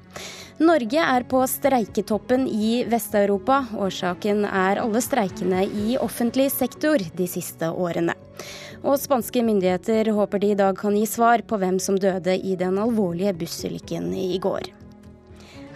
Norge 0.59 1.01
er 1.03 1.25
på 1.29 1.43
streiketoppen 1.51 2.47
i 2.47 2.85
Vest-Europa. 2.89 3.65
Årsaken 3.77 4.45
er 4.47 4.79
alle 4.81 5.03
streikene 5.05 5.67
i 5.67 5.99
offentlig 5.99 6.51
sektor 6.53 6.97
de 6.97 7.27
siste 7.27 7.69
årene. 7.69 8.15
Og 8.87 9.01
spanske 9.03 9.43
myndigheter 9.43 10.13
håper 10.15 10.39
de 10.39 10.53
i 10.55 10.59
dag 10.59 10.77
kan 10.79 10.95
gi 10.95 11.07
svar 11.11 11.43
på 11.43 11.59
hvem 11.59 11.81
som 11.83 11.99
døde 11.99 12.37
i 12.39 12.55
den 12.59 12.79
alvorlige 12.79 13.35
bussulykken 13.35 14.13
i 14.15 14.39
går. 14.39 14.69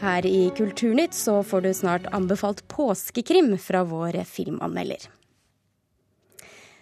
Her 0.00 0.26
i 0.26 0.50
Kulturnytt 0.56 1.16
så 1.18 1.40
får 1.42 1.66
du 1.66 1.72
snart 1.74 2.06
anbefalt 2.14 2.62
påskekrim 2.70 3.56
fra 3.58 3.82
vår 3.84 4.22
filmanmelder. 4.30 5.10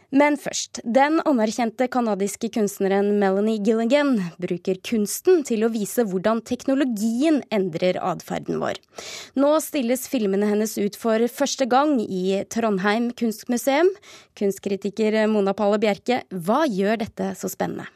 Men 0.09 0.38
først. 0.41 0.81
Den 0.88 1.19
anerkjente 1.29 1.85
canadiske 1.93 2.49
kunstneren 2.55 3.19
Melanie 3.21 3.61
Gilligan 3.61 4.15
bruker 4.41 4.79
kunsten 4.88 5.43
til 5.45 5.67
å 5.67 5.69
vise 5.75 6.07
hvordan 6.09 6.41
teknologien 6.49 7.43
endrer 7.53 7.99
atferden 8.00 8.57
vår. 8.62 8.81
Nå 9.37 9.53
stilles 9.61 10.07
filmene 10.09 10.49
hennes 10.49 10.79
ut 10.81 10.97
for 10.97 11.21
første 11.29 11.69
gang 11.69 11.99
i 12.00 12.41
Trondheim 12.49 13.11
kunstmuseum. 13.21 13.93
Kunstkritiker 14.38 15.21
Mona 15.29 15.53
Palle 15.53 15.81
Bjerke, 15.83 16.23
hva 16.33 16.62
gjør 16.65 17.05
dette 17.05 17.35
så 17.37 17.53
spennende? 17.53 17.91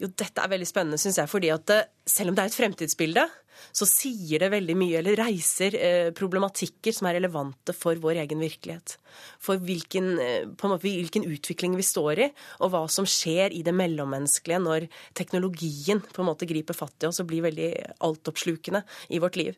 Jo, 0.00 0.08
dette 0.08 0.40
er 0.40 0.50
veldig 0.50 0.66
spennende, 0.66 0.98
syns 1.00 1.20
jeg, 1.20 1.28
fordi 1.28 1.52
at 1.52 1.76
selv 2.08 2.32
om 2.32 2.36
det 2.36 2.46
er 2.46 2.50
et 2.50 2.56
fremtidsbilde, 2.56 3.28
så 3.72 3.88
sier 3.88 4.42
det 4.42 4.50
veldig 4.52 4.76
mye, 4.78 4.98
eller 5.00 5.18
reiser 5.20 5.76
eh, 5.78 6.10
problematikker 6.16 6.94
som 6.94 7.08
er 7.08 7.18
relevante 7.18 7.74
for 7.76 7.98
vår 8.00 8.22
egen 8.24 8.42
virkelighet. 8.42 8.96
For 9.42 9.60
hvilken, 9.62 10.12
eh, 10.20 10.48
måte, 10.60 10.80
hvilken, 10.84 11.26
utvikling 11.32 11.76
vi 11.78 11.86
står 11.86 12.22
i, 12.26 12.28
og 12.64 12.72
hva 12.72 12.82
som 12.90 13.06
skjer 13.08 13.54
i 13.54 13.62
det 13.64 13.74
mellommenneskelige 13.76 14.60
når 14.62 14.88
teknologien 15.18 16.02
på 16.02 16.22
en 16.22 16.28
måte 16.28 16.48
griper 16.48 16.76
fatt 16.76 17.04
i 17.04 17.08
oss 17.08 17.20
og 17.22 17.30
blir 17.30 17.44
veldig 17.46 17.70
altoppslukende 18.04 18.82
i 19.14 19.20
vårt 19.22 19.38
liv. 19.40 19.56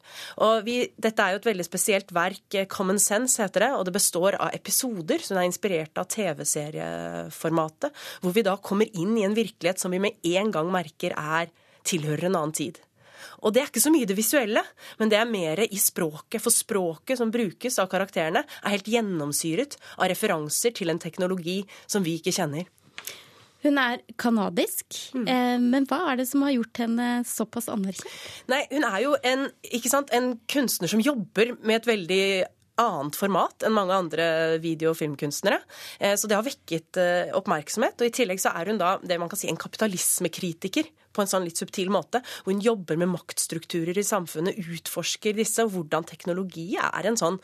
Vi, 0.67 0.77
dette 1.01 1.25
er 1.25 1.35
jo 1.35 1.43
et 1.43 1.51
veldig 1.51 1.67
spesielt 1.67 2.15
verk, 2.15 2.45
eh, 2.55 2.69
Common 2.71 3.01
Sense 3.03 3.43
heter 3.43 3.67
det, 3.67 3.73
og 3.79 3.87
det 3.89 3.97
består 3.97 4.39
av 4.39 4.55
episoder 4.57 5.23
som 5.25 5.41
er 5.41 5.49
inspirert 5.49 5.99
av 6.01 6.09
TV-serieformatet, 6.13 7.95
hvor 8.23 8.35
vi 8.37 8.47
da 8.47 8.57
kommer 8.57 8.91
inn 8.93 9.17
i 9.19 9.27
en 9.27 9.37
virkelighet 9.37 9.83
som 9.83 9.95
vi 9.95 10.03
med 10.03 10.19
en 10.35 10.53
gang 10.55 10.73
merker 10.75 11.15
er 11.17 11.53
tilhører 11.85 12.31
en 12.31 12.39
annen 12.41 12.57
tid. 12.57 12.81
Og 13.43 13.55
det 13.55 13.63
er 13.63 13.73
ikke 13.73 13.85
så 13.85 13.93
mye 13.95 14.09
det 14.09 14.19
visuelle, 14.19 14.63
men 15.01 15.13
det 15.13 15.19
er 15.21 15.31
mer 15.31 15.65
i 15.67 15.81
språket. 15.81 16.43
For 16.45 16.55
språket 16.55 17.21
som 17.21 17.33
brukes 17.35 17.81
av 17.83 17.91
karakterene, 17.93 18.45
er 18.45 18.75
helt 18.77 18.89
gjennomsyret 18.91 19.79
av 19.99 20.09
referanser 20.13 20.75
til 20.77 20.93
en 20.93 21.03
teknologi 21.03 21.63
som 21.87 22.05
vi 22.07 22.19
ikke 22.21 22.35
kjenner. 22.35 22.69
Hun 23.65 23.79
er 23.81 24.03
kanadisk, 24.21 24.93
mm. 25.17 25.25
Eh, 25.25 25.55
men 25.63 25.87
hva 25.89 26.03
er 26.11 26.21
det 26.21 26.27
som 26.29 26.43
har 26.45 26.53
gjort 26.53 26.83
henne 26.83 27.07
såpass 27.25 27.71
anerkjent? 27.73 28.19
Nei, 28.53 28.61
Hun 28.73 28.85
er 28.85 28.99
jo 29.07 29.15
en, 29.25 29.47
sant, 29.89 30.13
en 30.13 30.35
kunstner 30.51 30.93
som 30.93 31.01
jobber 31.01 31.55
med 31.63 31.81
et 31.81 31.89
veldig 31.89 32.27
annet 32.81 33.17
format 33.17 33.65
enn 33.65 33.75
mange 33.75 33.95
andre 33.97 34.27
video- 34.63 34.93
og 34.93 34.99
filmkunstnere. 34.99 35.61
Eh, 35.99 36.17
så 36.19 36.29
det 36.29 36.37
har 36.37 36.47
vekket 36.47 37.01
eh, 37.01 37.33
oppmerksomhet. 37.39 37.97
Og 38.01 38.11
i 38.11 38.15
tillegg 38.15 38.43
så 38.43 38.53
er 38.53 38.73
hun 38.73 38.81
da 38.81 38.97
det 39.01 39.19
man 39.23 39.31
kan 39.33 39.41
si 39.41 39.49
en 39.49 39.61
kapitalismekritiker 39.61 40.91
på 41.15 41.25
en 41.25 41.31
sånn 41.31 41.47
litt 41.47 41.61
subtil 41.61 41.93
måte. 41.95 42.23
Hvor 42.43 42.55
hun 42.55 42.65
jobber 42.65 42.99
med 43.01 43.13
maktstrukturer 43.15 43.99
i 43.99 44.07
samfunnet, 44.07 44.59
utforsker 44.59 45.37
disse, 45.39 45.65
og 45.65 45.77
hvordan 45.77 46.09
teknologi 46.09 46.75
er 46.81 47.11
en 47.11 47.21
sånn, 47.21 47.39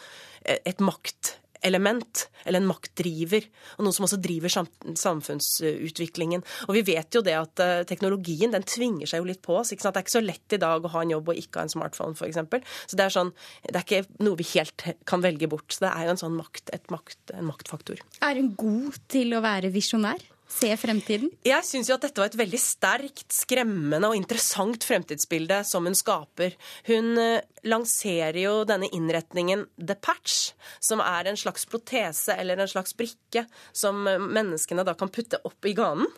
eh, 0.44 0.58
et 0.66 0.80
maktelement, 0.82 2.26
eller 2.44 2.60
en 2.62 2.70
maktdriver, 2.70 3.44
og 3.76 3.84
noe 3.84 3.92
som 3.92 4.06
også 4.06 4.18
driver 4.22 4.48
samfunnsutviklingen. 4.48 6.44
Og 6.68 6.78
vi 6.78 6.82
vet 6.88 7.12
jo 7.14 7.20
det 7.20 7.36
at 7.36 7.60
uh, 7.60 7.82
teknologien 7.84 8.54
den 8.54 8.64
tvinger 8.64 9.06
seg 9.10 9.20
jo 9.20 9.28
litt 9.28 9.42
på 9.44 9.58
oss. 9.60 9.74
Det 9.74 9.84
er 9.84 10.00
ikke 10.00 10.16
så 10.16 10.24
lett 10.24 10.56
i 10.56 10.62
dag 10.62 10.80
å 10.80 10.92
ha 10.94 11.04
en 11.04 11.12
jobb 11.12 11.28
og 11.28 11.42
ikke 11.42 11.60
ha 11.60 11.68
en 11.68 11.74
smartphone, 11.74 12.16
f.eks. 12.16 12.40
Så 12.88 12.96
det 12.96 13.04
er, 13.04 13.12
sånn, 13.12 13.34
det 13.68 13.76
er 13.76 13.84
ikke 13.84 14.24
noe 14.24 14.40
vi 14.40 14.48
helt 14.54 14.88
kan 15.04 15.20
velge 15.20 15.50
bort. 15.52 15.68
Så 15.68 15.84
det 15.84 15.92
er 15.92 16.08
jo 16.08 16.16
en 16.16 16.24
sånn 16.24 16.40
makt, 16.40 16.72
makt, 16.88 17.20
en 17.36 17.50
maktfaktor. 17.52 18.00
Er 18.24 18.40
hun 18.40 18.54
god 18.56 18.96
til 19.12 19.36
å 19.36 19.44
være 19.44 19.68
visjonær? 19.76 20.30
Se 20.50 20.71
fremtiden? 20.78 21.30
Jeg 21.47 21.64
syns 21.66 21.88
jo 21.90 21.97
at 21.97 22.04
dette 22.04 22.21
var 22.21 22.30
et 22.30 22.38
veldig 22.38 22.61
sterkt, 22.61 23.26
skremmende 23.35 24.11
og 24.11 24.16
interessant 24.19 24.85
fremtidsbilde 24.87 25.61
som 25.69 25.87
hun 25.87 25.97
skaper. 25.97 26.57
Hun 26.88 27.14
eh, 27.21 27.47
lanserer 27.71 28.40
jo 28.42 28.54
denne 28.69 28.90
innretningen 28.95 29.66
The 29.78 29.97
Patch, 30.00 30.52
som 30.83 31.02
er 31.04 31.30
en 31.30 31.38
slags 31.40 31.66
protese 31.71 32.35
eller 32.37 32.61
en 32.61 32.71
slags 32.71 32.97
brikke 32.99 33.47
som 33.73 34.02
eh, 34.11 34.21
menneskene 34.21 34.87
da 34.87 34.97
kan 34.99 35.12
putte 35.12 35.40
opp 35.47 35.71
i 35.71 35.76
ganen. 35.78 36.11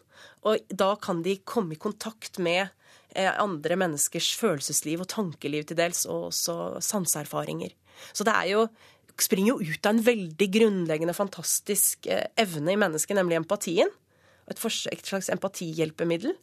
Og 0.48 0.64
da 0.70 0.94
kan 1.02 1.22
de 1.24 1.38
komme 1.44 1.76
i 1.76 1.82
kontakt 1.82 2.40
med 2.42 2.64
eh, 3.14 3.30
andre 3.30 3.78
menneskers 3.78 4.32
følelsesliv 4.40 5.04
og 5.04 5.12
tankeliv 5.12 5.68
til 5.68 5.78
dels, 5.78 6.06
og 6.08 6.30
også 6.32 6.82
sanseerfaringer. 6.82 7.76
Så 8.16 8.26
det 8.26 8.34
er 8.34 8.54
jo 8.56 8.66
springer 9.20 9.52
jo 9.52 9.74
ut 9.74 9.86
av 9.86 9.92
en 9.92 10.00
veldig 10.02 10.46
grunnleggende, 10.50 11.14
fantastisk 11.14 12.08
evne 12.08 12.72
i 12.72 12.78
mennesket, 12.80 13.12
nemlig 13.14 13.36
empatien. 13.38 13.92
Et, 14.50 14.64
et 14.92 15.06
slags 15.06 15.30
empatihjelpemiddel. 15.32 16.34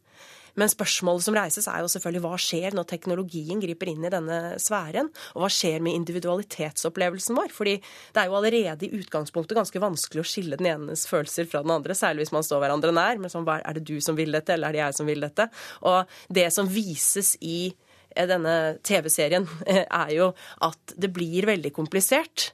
Men 0.60 0.72
spørsmålet 0.72 1.25
som 1.25 1.36
reises, 1.38 1.68
er 1.70 1.84
jo 1.84 1.89
selvfølgelig 1.91 2.24
hva 2.24 2.38
skjer 2.41 2.75
når 2.75 2.88
teknologien 2.89 3.62
griper 3.62 3.91
inn 3.91 4.06
i 4.06 4.12
denne 4.13 4.39
sfæren? 4.62 5.12
Og 5.36 5.44
hva 5.44 5.50
skjer 5.53 5.84
med 5.86 5.98
individualitetsopplevelsen 6.00 7.38
vår? 7.38 7.51
Fordi 7.56 7.75
det 7.79 8.22
er 8.22 8.29
jo 8.29 8.38
allerede 8.39 8.88
i 8.88 9.00
utgangspunktet 9.00 9.58
ganske 9.60 9.84
vanskelig 9.84 10.24
å 10.24 10.29
skille 10.29 10.60
den 10.60 10.72
enes 10.74 11.06
følelser 11.10 11.50
fra 11.50 11.63
den 11.65 11.75
andre, 11.75 11.98
særlig 11.98 12.25
hvis 12.25 12.36
man 12.36 12.48
står 12.48 12.65
hverandre 12.65 12.96
nær. 12.96 13.22
Men 13.22 13.34
sånn, 13.34 13.48
er 13.60 13.77
det 13.77 13.86
du 13.88 13.98
som 14.03 14.18
vil 14.20 14.36
dette, 14.36 14.56
eller 14.56 14.72
er 14.72 14.79
det 14.79 14.84
jeg 14.84 15.00
som 15.00 15.10
vil 15.10 15.27
dette? 15.27 15.50
Og 15.89 16.18
det 16.39 16.50
som 16.56 16.70
vises 16.72 17.36
i 17.39 17.60
eh, 17.70 18.29
denne 18.29 18.56
TV-serien, 18.86 19.48
er 20.03 20.15
jo 20.18 20.32
at 20.65 20.98
det 20.98 21.13
blir 21.15 21.50
veldig 21.50 21.75
komplisert. 21.75 22.51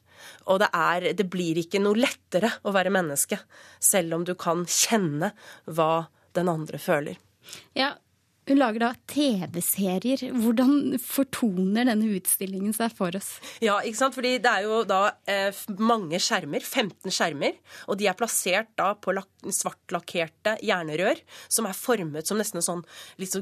Og 0.52 0.60
det, 0.64 0.70
er, 0.74 1.10
det 1.18 1.28
blir 1.32 1.60
ikke 1.62 1.82
noe 1.84 2.00
lettere 2.00 2.52
å 2.64 2.74
være 2.76 2.94
menneske, 2.94 3.40
selv 3.80 4.18
om 4.20 4.26
du 4.28 4.34
kan 4.40 4.66
kjenne 4.70 5.34
hva 5.66 6.08
den 6.36 6.52
andre 6.52 6.82
føler. 6.82 7.20
Ja, 7.78 7.94
hun 8.46 8.60
lager 8.60 8.84
da 8.84 8.92
TV-serier. 9.10 10.22
Hvordan 10.38 11.00
fortoner 11.02 11.88
denne 11.90 12.12
utstillingen 12.14 12.76
seg 12.78 12.94
for 12.94 13.16
oss? 13.18 13.36
Ja, 13.64 13.80
ikke 13.82 13.98
sant? 13.98 14.18
Fordi 14.18 14.36
det 14.42 14.52
er 14.52 14.68
jo 14.68 14.84
da 14.86 15.00
eh, 15.30 15.64
mange 15.82 16.20
skjermer, 16.22 16.62
15 16.62 17.10
skjermer, 17.14 17.56
og 17.90 17.98
de 17.98 18.10
er 18.10 18.18
plassert 18.18 18.70
da 18.78 18.92
på 19.02 19.16
svartlakkerte 19.50 20.56
jernrør 20.66 21.22
som 21.50 21.66
er 21.70 21.78
formet 21.78 22.30
som 22.30 22.38
nesten 22.38 22.62
en 22.62 22.68
sånn 22.68 22.84
litt 23.22 23.34
så 23.34 23.42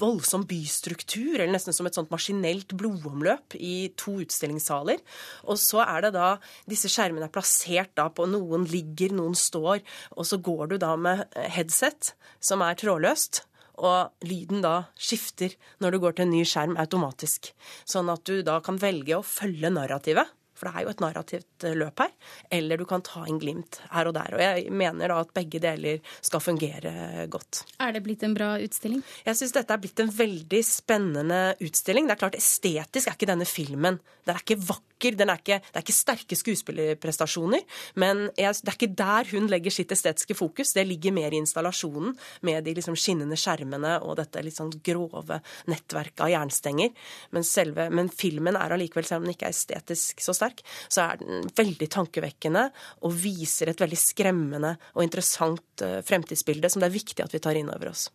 voldsom 0.00 0.46
bystruktur, 0.48 1.36
eller 1.36 1.52
nesten 1.52 1.76
som 1.76 1.88
et 1.88 1.98
sånt 1.98 2.12
maskinelt 2.12 2.72
blodomløp 2.78 3.58
i 3.60 3.90
to 4.00 4.16
utstillingssaler. 4.24 5.02
Og 5.48 5.60
så 5.60 5.84
er 5.84 6.08
det 6.08 6.14
da 6.16 6.30
Disse 6.68 6.88
skjermene 6.92 7.28
er 7.28 7.32
plassert 7.32 7.92
da 7.98 8.06
på 8.12 8.26
Noen 8.28 8.64
ligger, 8.68 9.12
noen 9.16 9.36
står, 9.36 9.82
og 10.16 10.26
så 10.28 10.40
går 10.40 10.72
du 10.72 10.78
da 10.80 10.94
med 11.00 11.24
headset 11.52 12.12
som 12.44 12.62
er 12.64 12.76
trådløst 12.78 13.42
og 13.78 14.26
lyden 14.26 14.64
da 14.64 14.88
skifter 14.98 15.54
når 15.82 15.94
du 15.94 16.02
går 16.02 16.18
til 16.18 16.26
en 16.26 16.34
ny 16.34 16.42
skjerm 16.48 16.78
automatisk. 16.80 17.52
Sånn 17.88 18.10
at 18.12 18.24
du 18.28 18.42
da 18.46 18.58
kan 18.64 18.80
velge 18.82 19.18
å 19.18 19.26
følge 19.26 19.70
narrativet 19.72 20.34
for 20.58 20.68
det 20.68 20.74
er 20.74 20.84
jo 20.84 20.92
et 20.92 21.02
narrativt 21.02 21.66
eh, 21.66 21.76
løp 21.78 22.02
her. 22.02 22.10
Eller 22.58 22.80
du 22.80 22.84
kan 22.88 23.04
ta 23.06 23.22
inn 23.30 23.38
glimt 23.40 23.80
her 23.92 24.10
og 24.10 24.16
der. 24.16 24.34
Og 24.34 24.42
jeg 24.42 24.74
mener 24.74 25.12
da 25.12 25.20
at 25.22 25.30
begge 25.36 25.60
deler 25.62 26.02
skal 26.18 26.42
fungere 26.42 27.28
godt. 27.30 27.62
Er 27.82 27.94
det 27.94 28.02
blitt 28.06 28.24
en 28.26 28.34
bra 28.36 28.56
utstilling? 28.62 29.04
Jeg 29.26 29.38
syns 29.38 29.54
dette 29.54 29.74
er 29.74 29.82
blitt 29.82 30.02
en 30.02 30.12
veldig 30.14 30.62
spennende 30.66 31.40
utstilling. 31.62 32.08
Det 32.08 32.16
er 32.16 32.22
klart, 32.24 32.38
estetisk 32.38 33.10
er 33.10 33.18
ikke 33.18 33.30
denne 33.30 33.48
filmen 33.48 34.02
Den 34.26 34.34
er 34.34 34.42
ikke 34.42 34.60
vakker. 34.60 34.87
Er 34.98 35.34
ikke, 35.38 35.58
det 35.62 35.76
er 35.78 35.84
ikke 35.84 35.94
sterke 35.94 36.38
skuespillerprestasjoner. 36.38 37.64
Men 38.00 38.26
jeg, 38.38 38.58
det 38.62 38.72
er 38.72 38.76
ikke 38.76 38.90
der 38.98 39.30
hun 39.32 39.48
legger 39.50 39.74
sitt 39.74 39.92
estetiske 39.94 40.36
fokus. 40.38 40.74
Det 40.74 40.86
ligger 40.88 41.14
mer 41.16 41.34
i 41.34 41.40
installasjonen 41.40 42.16
med 42.46 42.66
de 42.66 42.74
liksom 42.78 42.96
skinnende 42.98 43.38
skjermene 43.38 43.98
og 44.02 44.18
dette 44.20 44.42
litt 44.44 44.58
sånn 44.58 44.72
grove 44.84 45.40
nettverket 45.70 46.24
av 46.26 46.32
jernstenger. 46.32 46.92
Men, 47.36 47.46
selve, 47.46 47.88
men 47.94 48.10
filmen 48.12 48.58
er 48.58 48.74
allikevel, 48.74 49.06
selv 49.08 49.22
om 49.22 49.28
den 49.28 49.36
ikke 49.36 49.48
er 49.50 49.56
estetisk 49.56 50.22
så 50.24 50.34
sterk, 50.36 50.64
så 50.88 51.06
er 51.06 51.22
den 51.22 51.48
veldig 51.58 51.90
tankevekkende 51.94 52.68
og 53.06 53.18
viser 53.18 53.72
et 53.72 53.82
veldig 53.82 54.00
skremmende 54.00 54.76
og 54.94 55.04
interessant 55.06 55.84
eh, 55.84 56.00
fremtidsbilde 56.06 56.70
som 56.72 56.82
det 56.82 56.90
er 56.90 56.98
viktig 56.98 57.24
at 57.24 57.34
vi 57.34 57.42
tar 57.42 57.58
inn 57.58 57.72
over 57.72 57.92
oss. 57.94 58.08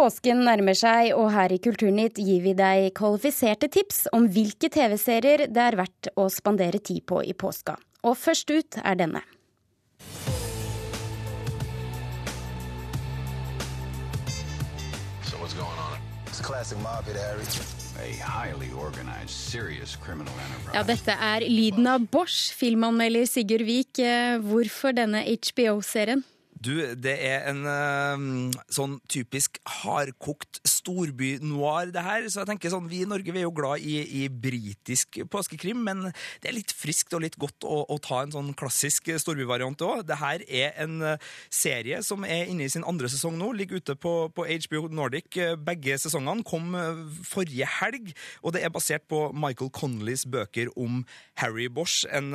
Påsken 0.00 0.38
nærmer 0.46 0.72
seg, 0.72 1.10
og 1.12 1.26
her 1.34 1.52
i 1.52 1.58
Kulturnytt 1.60 2.16
gir 2.24 2.40
vi 2.40 2.54
deg 2.56 2.86
kvalifiserte 2.96 3.68
tips 3.68 4.06
om 4.16 4.30
hvilke 4.32 4.70
TV-serier 4.72 5.42
det 5.52 5.60
er 5.60 5.76
verdt 5.76 6.08
å 6.16 6.24
spandere 6.32 6.80
tid 6.80 7.04
på 7.04 7.18
i 7.20 7.34
påska. 7.36 7.74
Og 8.08 8.16
først 8.16 8.48
ut 8.48 8.78
er 8.80 8.96
denne. 8.96 9.20
So 15.28 15.36
what's 15.36 15.52
going 15.52 15.68
on? 15.84 16.00
It's 16.32 16.40
a 16.40 16.48
classic 16.48 16.80
mob 16.80 17.04
hit, 17.04 17.20
Harry. 17.20 17.44
Ja, 20.72 20.82
dette 20.88 21.12
er 21.12 21.44
lyden 21.44 21.84
av 21.90 22.06
Bosch, 22.08 22.54
filmanmelder 22.56 23.26
Sigurd 23.28 23.66
Vik. 23.68 24.00
Eh, 24.00 24.38
hvorfor 24.40 24.96
denne 24.96 25.20
HBO-serien? 25.28 26.24
Du, 26.60 26.74
det 26.76 27.14
er 27.24 27.46
en 27.48 27.62
uh, 27.64 28.56
sånn 28.68 28.98
typisk 29.08 29.56
hardkokt 29.80 30.58
storby-noir, 30.68 31.88
det 31.94 32.02
her. 32.04 32.26
Så 32.28 32.42
jeg 32.42 32.50
tenker 32.50 32.72
sånn, 32.72 32.88
Vi 32.90 33.00
i 33.00 33.08
Norge 33.08 33.32
vi 33.32 33.40
er 33.40 33.46
jo 33.46 33.54
glad 33.56 33.80
i, 33.80 33.96
i 34.20 34.26
britisk 34.28 35.22
påskekrim, 35.32 35.80
men 35.86 36.10
det 36.42 36.50
er 36.50 36.58
litt 36.58 36.74
friskt 36.76 37.16
og 37.16 37.24
litt 37.24 37.38
godt 37.40 37.64
å, 37.64 37.78
å 37.88 37.96
ta 38.04 38.20
en 38.24 38.34
sånn 38.34 38.50
klassisk 38.60 39.08
storbyvariant 39.22 39.80
òg. 39.86 40.02
Det 40.10 40.18
her 40.20 40.44
er 40.44 40.76
en 40.84 40.98
uh, 41.00 41.30
serie 41.48 42.02
som 42.04 42.28
er 42.28 42.52
inne 42.52 42.68
i 42.68 42.72
sin 42.72 42.84
andre 42.84 43.08
sesong 43.08 43.40
nå. 43.40 43.54
Ligger 43.56 43.80
ute 43.80 43.96
på, 43.96 44.14
på 44.36 44.44
HBO 44.44 44.84
Nordic. 44.92 45.40
Begge 45.64 45.96
sesongene 46.02 46.44
kom 46.44 46.76
uh, 46.76 47.00
forrige 47.24 47.70
helg, 47.78 48.12
og 48.44 48.52
det 48.52 48.66
er 48.66 48.74
basert 48.74 49.08
på 49.08 49.30
Michael 49.32 49.72
Connollys 49.72 50.26
bøker 50.28 50.68
om 50.76 51.06
Harry 51.40 51.70
Bosch. 51.72 52.04
En 52.12 52.34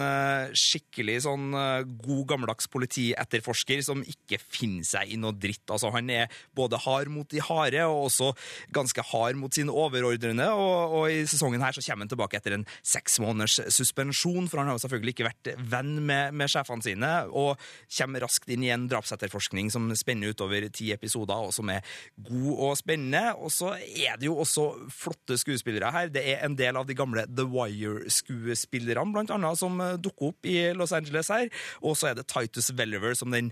skikkelig 0.57 1.21
sånn 1.27 1.51
god, 1.53 2.21
gammeldags 2.29 2.67
politietterforsker 2.71 3.83
som 3.85 4.01
ikke 4.01 4.14
ikke 4.25 4.41
finner 4.41 4.85
seg 4.87 5.11
i 5.13 5.19
noe 5.21 5.35
dritt. 5.37 5.63
Altså, 5.69 5.91
han 5.93 6.09
er 6.13 6.31
både 6.57 6.79
hard 6.85 7.11
mot 7.13 7.29
de 7.29 7.41
harde 7.43 7.83
og 7.85 8.07
også 8.07 8.31
ganske 8.75 9.03
hard 9.11 9.37
mot 9.39 9.53
sine 9.53 9.73
overordnede. 9.73 10.47
Og, 10.51 10.95
og, 10.97 11.05
i 11.11 11.23
sesongen 11.29 11.63
her 11.63 11.75
så 11.75 11.83
kommer 11.85 12.05
han 12.05 12.13
tilbake 12.13 12.39
etter 12.39 12.57
en 12.57 12.65
seks 12.81 13.19
måneders 13.23 13.59
suspensjon, 13.73 14.49
for 14.49 14.61
han 14.61 14.71
har 14.71 14.79
jo 14.79 14.85
selvfølgelig 14.85 15.15
ikke 15.15 15.27
vært 15.29 15.51
venn 15.71 15.93
med, 16.05 16.35
med 16.37 16.51
sjefene 16.51 16.85
sine, 16.85 17.11
og 17.29 17.61
kommer 17.97 18.25
raskt 18.25 18.51
inn 18.53 18.65
i 18.65 18.71
en 18.73 18.87
drapsetterforskning 18.91 19.71
som 19.73 19.87
spenner 19.97 20.33
utover 20.33 20.67
ti 20.73 20.91
episoder, 20.95 21.47
og 21.47 21.53
som 21.55 21.69
er 21.73 21.85
god 22.25 22.51
og 22.69 22.75
spennende. 22.81 23.35
Og 23.37 23.53
så 23.53 23.75
er 23.77 24.19
det 24.19 24.29
jo 24.29 24.39
også 24.41 24.67
flotte 24.93 25.37
skuespillere 25.41 25.93
her. 25.93 26.11
Det 26.13 26.25
er 26.33 26.45
en 26.45 26.57
del 26.57 26.79
av 26.79 26.87
de 26.89 26.97
gamle 26.97 27.27
The 27.29 27.45
Wire-skuespillerne, 27.49 29.13
blant 29.15 29.33
annet, 29.33 29.61
som 29.61 29.79
dukker 30.01 30.31
opp 30.31 30.49
i 30.49 30.57
Los 30.77 30.95
Angeles 30.95 31.31
her. 31.33 31.49
Og 31.85 31.97
så 31.99 32.11
er 32.11 32.19
det 32.19 32.27
Titus 32.31 32.71
Welliver 32.75 33.15
som 33.17 33.33
den 33.33 33.51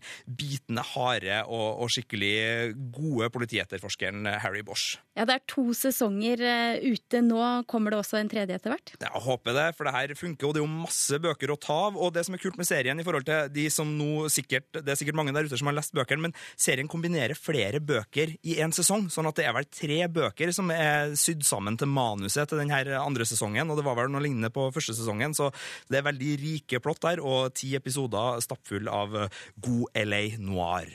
bitende, 0.53 0.83
harde 0.93 1.39
og, 1.47 1.81
og, 1.83 1.91
skikkelig 1.93 2.73
gode 2.93 3.29
politietterforskeren 3.33 4.27
Harry 4.43 4.63
Bosch. 4.65 4.97
Ja, 5.17 5.25
Det 5.25 5.35
er 5.35 5.45
to 5.49 5.65
sesonger 5.77 6.41
uh, 6.41 6.83
ute 6.83 7.21
nå. 7.25 7.41
Kommer 7.69 7.93
det 7.93 8.01
også 8.01 8.19
en 8.19 8.31
tredje 8.31 8.57
etter 8.57 8.73
hvert? 8.73 8.93
Jeg 9.01 9.23
håper 9.27 9.57
det, 9.57 9.67
for 9.77 9.87
det 9.87 9.95
her 9.95 10.15
funker, 10.17 10.47
og 10.47 10.55
det 10.55 10.61
er 10.61 10.65
jo 10.65 10.83
masse 10.85 11.19
bøker 11.21 11.53
å 11.53 11.59
ta 11.59 11.77
av. 11.87 11.99
Og 11.99 12.13
det 12.15 12.25
som 12.27 12.35
er 12.35 12.41
kult 12.41 12.57
med 12.59 12.69
serien 12.69 12.99
i 12.99 13.05
forhold 13.05 13.27
til 13.27 13.51
de 13.53 13.67
som 13.73 13.89
nå 13.97 14.27
sikkert 14.33 14.81
Det 14.83 14.93
er 14.93 14.97
sikkert 14.99 15.17
mange 15.17 15.33
der 15.35 15.47
ute 15.47 15.59
som 15.59 15.69
har 15.69 15.77
lest 15.77 15.93
bøkene, 15.95 16.27
men 16.27 16.35
serien 16.59 16.89
kombinerer 16.89 17.37
flere 17.37 17.81
bøker 17.83 18.35
i 18.41 18.57
én 18.63 18.73
sesong. 18.75 19.09
Sånn 19.13 19.29
at 19.29 19.39
det 19.39 19.47
er 19.49 19.55
vel 19.55 19.69
tre 19.69 19.99
bøker 20.13 20.53
som 20.55 20.71
er 20.73 21.13
sydd 21.19 21.45
sammen 21.47 21.77
til 21.79 21.91
manuset 21.91 22.49
til 22.49 22.61
denne 22.61 22.81
andre 22.99 23.27
sesongen, 23.27 23.69
og 23.69 23.79
det 23.79 23.85
var 23.85 23.97
vel 23.99 24.11
noe 24.13 24.23
lignende 24.23 24.51
på 24.53 24.69
første 24.73 24.95
sesongen, 24.97 25.35
så 25.37 25.49
det 25.91 25.99
er 25.99 26.07
veldig 26.07 26.31
rike 26.41 26.81
plott 26.83 27.01
der, 27.05 27.21
og 27.23 27.53
ti 27.57 27.73
episoder 27.77 28.41
stappfull 28.43 28.89
av 28.91 29.15
god 29.63 29.99
LA 30.03 30.23
noir. 30.43 30.91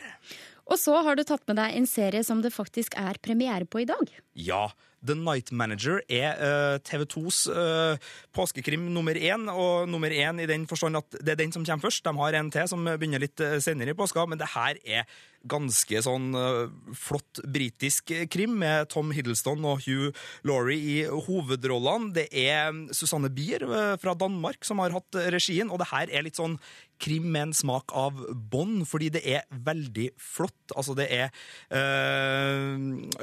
Og 0.68 0.76
så 0.76 0.98
har 1.04 1.16
du 1.16 1.24
tatt 1.24 1.46
med 1.48 1.56
deg 1.60 1.78
en 1.78 1.88
serie 1.88 2.20
som 2.26 2.42
det 2.44 2.52
faktisk 2.52 2.96
er 3.00 3.20
premiere 3.24 3.68
på 3.68 3.82
i 3.84 3.88
dag. 3.88 4.12
Ja. 4.36 4.68
The 4.98 5.14
Night 5.14 5.52
Manager 5.54 6.00
er 6.10 6.34
uh, 6.40 6.48
eh, 6.48 6.80
TV 6.82 7.04
2s 7.06 7.44
uh, 7.52 7.58
eh, 7.94 8.08
påskekrim 8.34 8.88
nummer 8.90 9.14
én. 9.14 9.46
Og 9.52 9.86
nummer 9.90 10.10
én 10.10 10.42
i 10.42 10.48
den 10.50 10.66
forstand 10.66 10.98
at 10.98 11.20
det 11.22 11.36
er 11.36 11.42
den 11.44 11.54
som 11.54 11.64
kommer 11.64 11.86
først. 11.86 12.04
De 12.04 12.14
har 12.18 12.34
en 12.34 12.50
til 12.50 12.66
som 12.70 12.82
begynner 12.84 13.22
litt 13.22 13.38
uh, 13.38 13.60
senere 13.62 13.94
i 13.94 13.98
påska, 13.98 14.26
men 14.26 14.40
det 14.40 14.50
her 14.56 14.80
er 14.82 15.06
ganske 15.48 16.02
sånn 16.02 16.32
uh, 16.34 16.66
flott 16.98 17.38
britisk 17.46 18.10
krim 18.32 18.58
med 18.58 18.90
Tom 18.90 19.14
Hiddleston 19.14 19.62
og 19.62 19.86
Hugh 19.86 20.10
Laurie 20.42 20.82
i 20.82 20.98
hovedrollene. 21.06 22.10
Det 22.18 22.26
er 22.34 22.74
Susanne 22.90 23.30
Bier 23.30 23.62
fra 24.02 24.16
Danmark 24.18 24.66
som 24.66 24.82
har 24.82 24.96
hatt 24.96 25.22
regien, 25.30 25.70
og 25.70 25.78
det 25.78 25.92
her 25.92 26.10
er 26.10 26.26
litt 26.26 26.42
sånn 26.42 26.58
krim 27.02 27.28
med 27.32 27.48
en 27.48 27.54
smak 27.56 27.92
av 27.96 28.18
bånd, 28.52 28.84
fordi 28.88 29.10
det 29.14 29.22
er 29.28 29.46
veldig 29.50 30.10
flott. 30.20 30.56
Altså, 30.74 30.94
det 30.98 31.08
er 31.14 31.28
eh, 31.74 32.76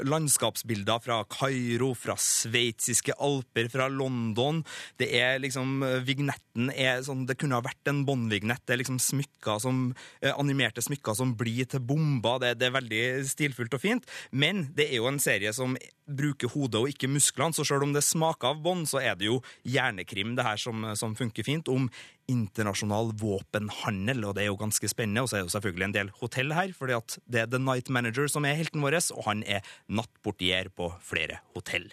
landskapsbilder 0.06 1.04
fra 1.04 1.22
Kairo, 1.32 1.94
fra 1.98 2.18
sveitsiske 2.20 3.18
alper, 3.24 3.70
fra 3.74 3.90
London. 3.92 4.64
Det 5.00 5.12
er 5.20 5.40
liksom 5.44 5.84
Vignetten 6.06 6.70
er 6.72 7.02
sånn 7.06 7.26
Det 7.28 7.38
kunne 7.40 7.58
ha 7.58 7.66
vært 7.66 7.92
en 7.92 8.04
Bond-vignett. 8.08 8.64
Det 8.66 8.76
er 8.76 8.82
liksom 8.84 9.00
smykker 9.02 9.60
som, 9.64 9.88
eh, 10.22 10.34
animerte 10.36 10.84
smykker 10.86 11.18
som 11.18 11.36
blir 11.38 11.70
til 11.70 11.84
bomber. 11.84 12.40
Det, 12.44 12.56
det 12.60 12.70
er 12.70 12.78
veldig 12.80 13.04
stilfullt 13.30 13.78
og 13.78 13.84
fint. 13.84 14.10
Men 14.32 14.70
det 14.76 14.90
er 14.90 15.00
jo 15.02 15.10
en 15.12 15.22
serie 15.22 15.54
som 15.56 15.78
bruker 16.06 16.52
hodet 16.54 16.82
og 16.82 16.92
ikke 16.92 17.10
musklene, 17.12 17.56
så 17.56 17.66
selv 17.68 17.86
om 17.88 17.94
det 17.96 18.04
smaker 18.06 18.54
av 18.54 18.62
bånd, 18.66 18.86
så 18.90 19.02
er 19.02 19.18
det 19.20 19.30
jo 19.30 19.40
hjernekrim 19.66 20.36
det 20.38 20.46
her 20.46 20.60
som, 20.62 20.86
som 20.98 21.16
funker 21.18 21.46
fint. 21.48 21.70
Om 21.72 21.90
internasjonal 22.32 23.12
våpenhandel, 23.22 24.24
og 24.26 24.36
det 24.38 24.46
er 24.46 24.50
jo 24.50 24.60
ganske 24.60 24.90
spennende. 24.90 25.26
Og 25.26 25.30
så 25.30 25.38
er 25.38 25.44
det 25.44 25.50
jo 25.50 25.56
selvfølgelig 25.58 25.90
en 25.90 25.98
del 26.00 26.12
hotell 26.22 26.56
her, 26.58 26.74
fordi 26.78 26.98
at 26.98 27.18
det 27.30 27.44
er 27.44 27.52
The 27.52 27.62
Night 27.62 27.90
Manager 27.90 28.30
som 28.32 28.46
er 28.46 28.58
helten 28.58 28.82
vår, 28.86 28.98
og 29.14 29.28
han 29.30 29.44
er 29.46 29.66
nattportier 29.88 30.72
på 30.74 30.94
flere 31.06 31.42
hotell. 31.54 31.92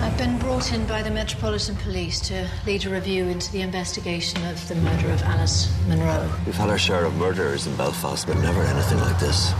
I've 0.00 0.16
been 0.16 0.38
brought 0.38 0.72
in 0.72 0.86
by 0.86 1.02
the 1.02 1.10
Metropolitan 1.10 1.74
Police 1.76 2.20
to 2.28 2.46
lead 2.64 2.86
a 2.86 2.90
review 2.90 3.26
into 3.26 3.50
the 3.50 3.62
investigation 3.62 4.44
of 4.46 4.56
the 4.68 4.76
murder 4.76 5.10
of 5.10 5.22
Alice 5.22 5.68
Munro. 5.88 6.30
We've 6.46 6.54
had 6.54 6.70
our 6.70 6.78
share 6.78 7.04
of 7.04 7.14
murderers 7.16 7.66
in 7.66 7.74
Belfast, 7.76 8.26
but 8.26 8.36
never 8.36 8.62
anything 8.62 9.00
like 9.00 9.18
this. 9.18 9.52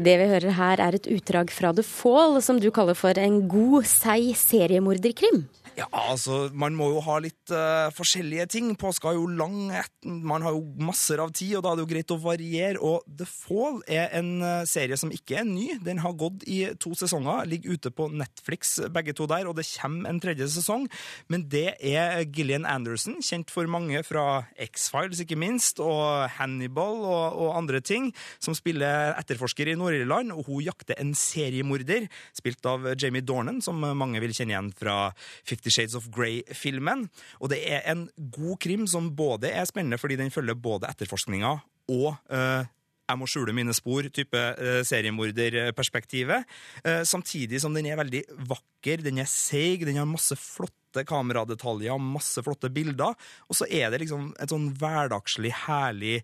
Det 0.00 0.14
vi 0.20 0.26
hører 0.30 0.54
her 0.56 0.82
er 0.84 0.96
et 0.96 1.08
utdrag 1.10 1.50
fra 1.50 1.72
The 1.74 1.84
Fall, 1.86 2.38
som 2.44 2.60
du 2.62 2.70
kaller 2.74 2.94
for 2.98 3.18
en 3.18 3.42
god, 3.50 3.88
seig 3.88 4.36
seriemorderkrim. 4.38 5.44
Ja, 5.80 5.86
altså, 5.96 6.50
man 6.52 6.74
må 6.76 6.90
jo 6.92 7.00
ha 7.06 7.14
litt 7.24 7.52
uh, 7.54 7.88
forskjellige 7.96 8.44
ting. 8.52 8.66
Påska 8.76 9.14
er 9.14 9.16
jo 9.16 9.28
lang, 9.32 9.70
man 10.04 10.44
har 10.44 10.52
jo 10.52 10.60
masser 10.84 11.22
av 11.22 11.30
tid, 11.32 11.54
og 11.56 11.62
da 11.64 11.70
er 11.70 11.78
det 11.78 11.84
jo 11.86 11.90
greit 11.94 12.12
å 12.12 12.18
variere. 12.20 12.80
Og 12.84 13.06
The 13.08 13.24
Fall 13.24 13.78
er 13.88 14.10
en 14.18 14.42
uh, 14.44 14.66
serie 14.68 14.98
som 15.00 15.12
ikke 15.14 15.38
er 15.40 15.46
ny. 15.48 15.78
Den 15.80 16.02
har 16.04 16.18
gått 16.20 16.44
i 16.44 16.58
to 16.82 16.92
sesonger, 16.98 17.48
ligger 17.48 17.78
ute 17.78 17.92
på 17.96 18.10
Netflix 18.12 18.74
begge 18.92 19.14
to 19.16 19.24
der, 19.30 19.48
og 19.48 19.56
det 19.56 19.64
kommer 19.70 20.10
en 20.10 20.20
tredje 20.20 20.50
sesong. 20.52 20.84
Men 21.32 21.46
det 21.48 21.78
er 21.78 22.26
Gillian 22.28 22.68
Anderson, 22.68 23.22
kjent 23.24 23.48
for 23.54 23.70
mange 23.70 24.04
fra 24.04 24.26
X-Files, 24.60 25.24
ikke 25.24 25.40
minst, 25.40 25.80
og 25.80 26.28
Hannibal 26.36 27.00
og, 27.00 27.40
og 27.40 27.56
andre 27.56 27.80
ting, 27.80 28.10
som 28.36 28.58
spiller 28.58 29.14
etterforsker 29.14 29.72
i 29.72 29.78
Nord-Irland, 29.80 30.36
og 30.36 30.44
hun 30.50 30.60
jakter 30.66 31.00
en 31.00 31.16
seriemorder, 31.16 32.10
spilt 32.36 32.68
av 32.68 32.92
Jamie 33.00 33.24
Dornan, 33.24 33.64
som 33.64 33.80
mange 33.80 34.20
vil 34.20 34.36
kjenne 34.36 34.58
igjen 34.58 34.72
fra 34.76 35.00
Fifty 35.70 35.78
Shades 35.78 35.94
of 35.94 36.10
Grey-filmen. 36.10 37.08
Og 37.40 37.50
det 37.50 37.60
er 37.62 37.84
en 37.90 38.08
god 38.32 38.58
krim 38.60 38.86
som 38.90 39.14
både 39.16 39.50
er 39.50 39.64
spennende 39.68 39.98
fordi 39.98 40.16
den 40.16 40.30
følger 40.30 40.54
både 40.54 40.90
etterforskninga 40.90 41.58
og 41.90 42.14
uh, 42.30 42.66
jeg 43.10 43.20
må 43.20 43.28
skjule 43.30 43.54
mine 43.56 43.74
spor-type 43.76 44.40
uh, 44.58 44.80
seriemorderperspektivet. 44.86 46.48
Uh, 46.84 47.02
samtidig 47.08 47.60
som 47.62 47.76
den 47.76 47.90
er 47.90 48.00
veldig 48.00 48.24
vakker, 48.50 49.04
den 49.04 49.20
er 49.22 49.28
seig, 49.30 49.84
den 49.86 49.98
har 50.00 50.08
masse 50.08 50.36
flotte 50.38 51.04
kameradetaljer, 51.06 51.98
masse 52.02 52.42
flotte 52.42 52.70
bilder. 52.72 53.14
Og 53.48 53.58
så 53.58 53.68
er 53.70 53.92
det 53.92 54.02
liksom 54.02 54.30
et 54.40 54.50
sånn 54.50 54.70
hverdagslig, 54.80 55.52
herlig 55.66 56.16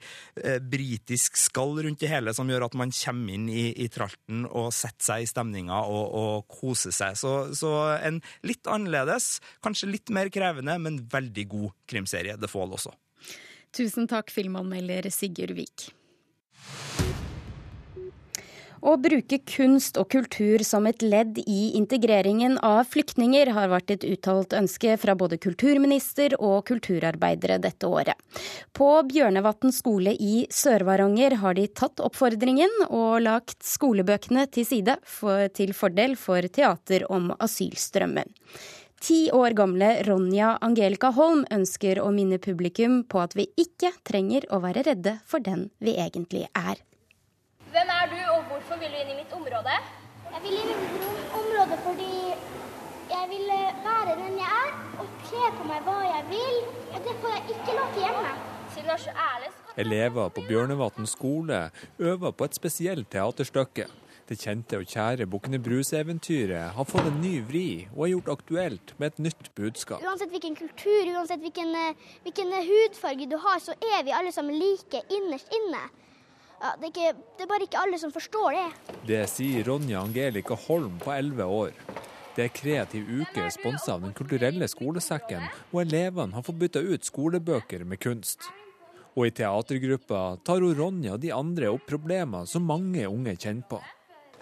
eh, 0.42 0.59
britisk 0.59 1.38
skall 1.38 1.77
rundt 1.85 2.03
det 2.03 2.11
hele 2.11 2.35
som 2.35 2.51
gjør 2.51 2.66
at 2.66 2.75
man 2.79 2.94
kommer 2.96 3.37
inn 3.37 3.46
i, 3.53 3.68
i 3.85 3.88
tralten 3.92 4.46
og 4.49 4.72
setter 4.75 5.07
seg 5.11 5.22
i 5.22 5.31
stemninga 5.31 5.83
og, 5.87 6.05
og 6.18 6.59
koser 6.61 6.94
seg. 6.94 7.18
Så, 7.20 7.35
så, 7.55 7.72
en 8.01 8.18
litt 8.46 8.66
annerledes, 8.66 9.37
kanskje 9.64 9.92
litt 9.92 10.14
mer 10.14 10.33
krevende, 10.35 10.79
men 10.83 11.05
veldig 11.12 11.46
god 11.53 11.77
krimserie, 11.90 12.38
The 12.40 12.51
Fall 12.51 12.75
også. 12.75 12.94
Tusen 13.77 14.09
takk, 14.09 14.33
filmanmelder 14.33 15.11
Sigurd 15.12 15.55
Vik. 15.57 15.90
Å 18.87 18.93
bruke 19.03 19.39
kunst 19.49 19.97
og 19.99 20.11
kultur 20.13 20.63
som 20.63 20.85
et 20.87 21.01
ledd 21.03 21.41
i 21.43 21.73
integreringen 21.79 22.55
av 22.63 22.85
flyktninger 22.93 23.51
har 23.57 23.73
vært 23.73 23.91
et 23.97 24.07
uttalt 24.07 24.55
ønske 24.55 24.95
fra 25.03 25.17
både 25.19 25.41
kulturminister 25.43 26.37
og 26.39 26.61
kulturarbeidere 26.69 27.59
dette 27.65 27.89
året. 27.89 28.15
På 28.77 28.93
Bjørnevatn 29.09 29.75
skole 29.75 30.15
i 30.15 30.47
Sør-Varanger 30.55 31.39
har 31.43 31.59
de 31.59 31.67
tatt 31.67 32.05
oppfordringen 32.05 32.87
og 32.87 33.25
lagt 33.25 33.59
skolebøkene 33.67 34.47
til 34.55 34.69
side 34.69 35.01
for, 35.03 35.49
til 35.51 35.75
fordel 35.75 36.15
for 36.21 36.47
teater 36.47 37.09
om 37.11 37.33
asylstrømmen. 37.41 38.31
Ti 39.01 39.31
år 39.33 39.51
gamle 39.51 39.89
Ronja 40.07 40.55
Angelica 40.65 41.11
Holm 41.13 41.43
ønsker 41.53 41.99
å 42.01 42.09
minne 42.17 42.39
publikum 42.41 43.03
på 43.05 43.21
at 43.21 43.35
vi 43.37 43.45
ikke 43.61 43.91
trenger 44.09 44.47
å 44.49 44.63
være 44.65 44.87
redde 44.87 45.19
for 45.29 45.45
den 45.45 45.67
vi 45.85 45.99
egentlig 46.01 46.47
er. 46.57 46.81
Hvem 47.75 47.93
er 47.93 48.09
du, 48.09 48.17
og 48.33 48.47
hvorfor 48.49 48.81
vil 48.81 48.95
du 48.95 49.01
inn 49.03 49.13
i 49.13 49.19
mitt 49.19 49.35
område? 49.37 49.75
Jeg 50.33 50.41
vil 50.47 50.57
inn 50.63 50.73
i 50.73 50.79
mitt 50.81 51.37
område 51.43 51.79
fordi 51.85 52.09
jeg 53.11 53.29
vil 53.35 53.53
eh, 53.53 53.85
være 53.85 54.17
den 54.23 54.41
jeg 54.41 54.63
er, 54.63 54.73
og 55.03 55.21
kle 55.29 55.53
på 55.59 55.69
meg 55.69 55.85
hva 55.85 55.99
jeg 56.07 56.25
vil. 56.33 56.59
Og 56.95 56.99
det 57.05 57.15
får 57.21 57.37
jeg 57.37 57.45
ikke 57.59 57.77
lov 57.77 57.93
til 57.93 58.07
hjemme. 58.07 58.33
Siden 58.73 58.89
du 58.89 58.95
er 58.97 59.05
så 59.05 59.15
ærlig, 59.29 59.53
så 59.53 59.69
kan 59.69 59.85
Elever 59.85 60.33
på 60.33 60.47
Bjørnevatn 60.49 61.13
skole 61.13 61.61
øver 62.01 62.33
på 62.33 62.49
et 62.49 62.57
spesielt 62.57 63.13
teaterstykke. 63.13 63.91
Det 64.27 64.35
kjente 64.43 64.81
og 64.81 64.89
kjære 64.91 65.29
Bukkene 65.31 65.61
Bruse-eventyret 65.62 66.73
har 66.75 66.87
fått 66.91 67.07
en 67.07 67.21
ny 67.23 67.37
vri 67.47 67.69
og 67.93 68.01
er 68.07 68.11
gjort 68.17 68.31
aktuelt 68.33 68.95
med 68.99 69.12
et 69.12 69.21
nytt 69.29 69.53
budskap. 69.55 70.03
Uansett 70.03 70.33
hvilken 70.35 70.57
kultur, 70.59 71.12
uansett 71.12 71.45
hvilken, 71.45 71.71
eh, 71.79 72.09
hvilken 72.25 72.51
hudfarge 72.67 73.29
du 73.31 73.37
har, 73.39 73.61
så 73.62 73.77
er 73.79 74.03
vi 74.03 74.11
alle 74.11 74.33
sammen 74.35 74.59
like 74.59 75.05
innerst 75.15 75.55
inne. 75.55 75.85
Ja, 76.59 76.73
det, 76.75 76.89
er 76.89 76.91
ikke, 76.91 77.12
det 77.39 77.45
er 77.45 77.53
bare 77.53 77.67
ikke 77.69 77.79
alle 77.85 78.01
som 78.03 78.11
forstår 78.11 78.57
det. 78.57 78.97
Det 79.07 79.23
sier 79.31 79.62
Ronja 79.69 80.03
Angelica 80.03 80.59
Holm 80.67 80.99
på 80.99 81.12
11 81.15 81.45
år. 81.45 81.77
Det 82.35 82.49
er 82.49 82.57
Kreativ 82.57 83.07
uke 83.07 83.47
sponsa 83.55 83.95
av 83.95 84.03
Den 84.03 84.17
kulturelle 84.17 84.67
skolesekken, 84.69 85.47
og 85.71 85.85
elevene 85.85 86.35
har 86.35 86.43
fått 86.43 86.59
bytta 86.65 86.83
ut 86.83 87.07
skolebøker 87.07 87.87
med 87.87 88.03
kunst. 88.03 88.51
Og 89.15 89.29
i 89.29 89.37
teatergruppa 89.39 90.41
tar 90.43 90.67
hun 90.67 90.75
Ronja 90.75 91.15
og 91.15 91.23
de 91.23 91.31
andre 91.33 91.71
opp 91.71 91.87
problemer 91.87 92.51
som 92.51 92.67
mange 92.67 93.07
unge 93.07 93.37
kjenner 93.39 93.71
på. 93.71 93.81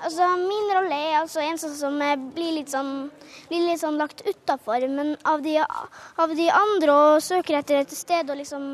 Altså, 0.05 0.27
Min 0.37 0.69
rolle 0.69 0.97
er 0.97 1.14
altså 1.23 1.40
en 1.40 1.57
sånn 1.61 1.77
som 1.79 1.95
blir 2.35 2.59
litt 2.59 2.73
sånn, 2.73 3.09
blir 3.49 3.64
litt 3.71 3.81
sånn 3.81 3.97
lagt 3.97 4.21
utafor, 4.27 4.85
men 4.93 5.14
av 5.25 5.40
de, 5.45 5.57
av 5.64 6.35
de 6.37 6.49
andre 6.53 6.97
og 6.97 7.25
søker 7.25 7.62
etter 7.62 7.81
et 7.81 7.95
sted 7.97 8.29
å 8.29 8.37
liksom 8.37 8.67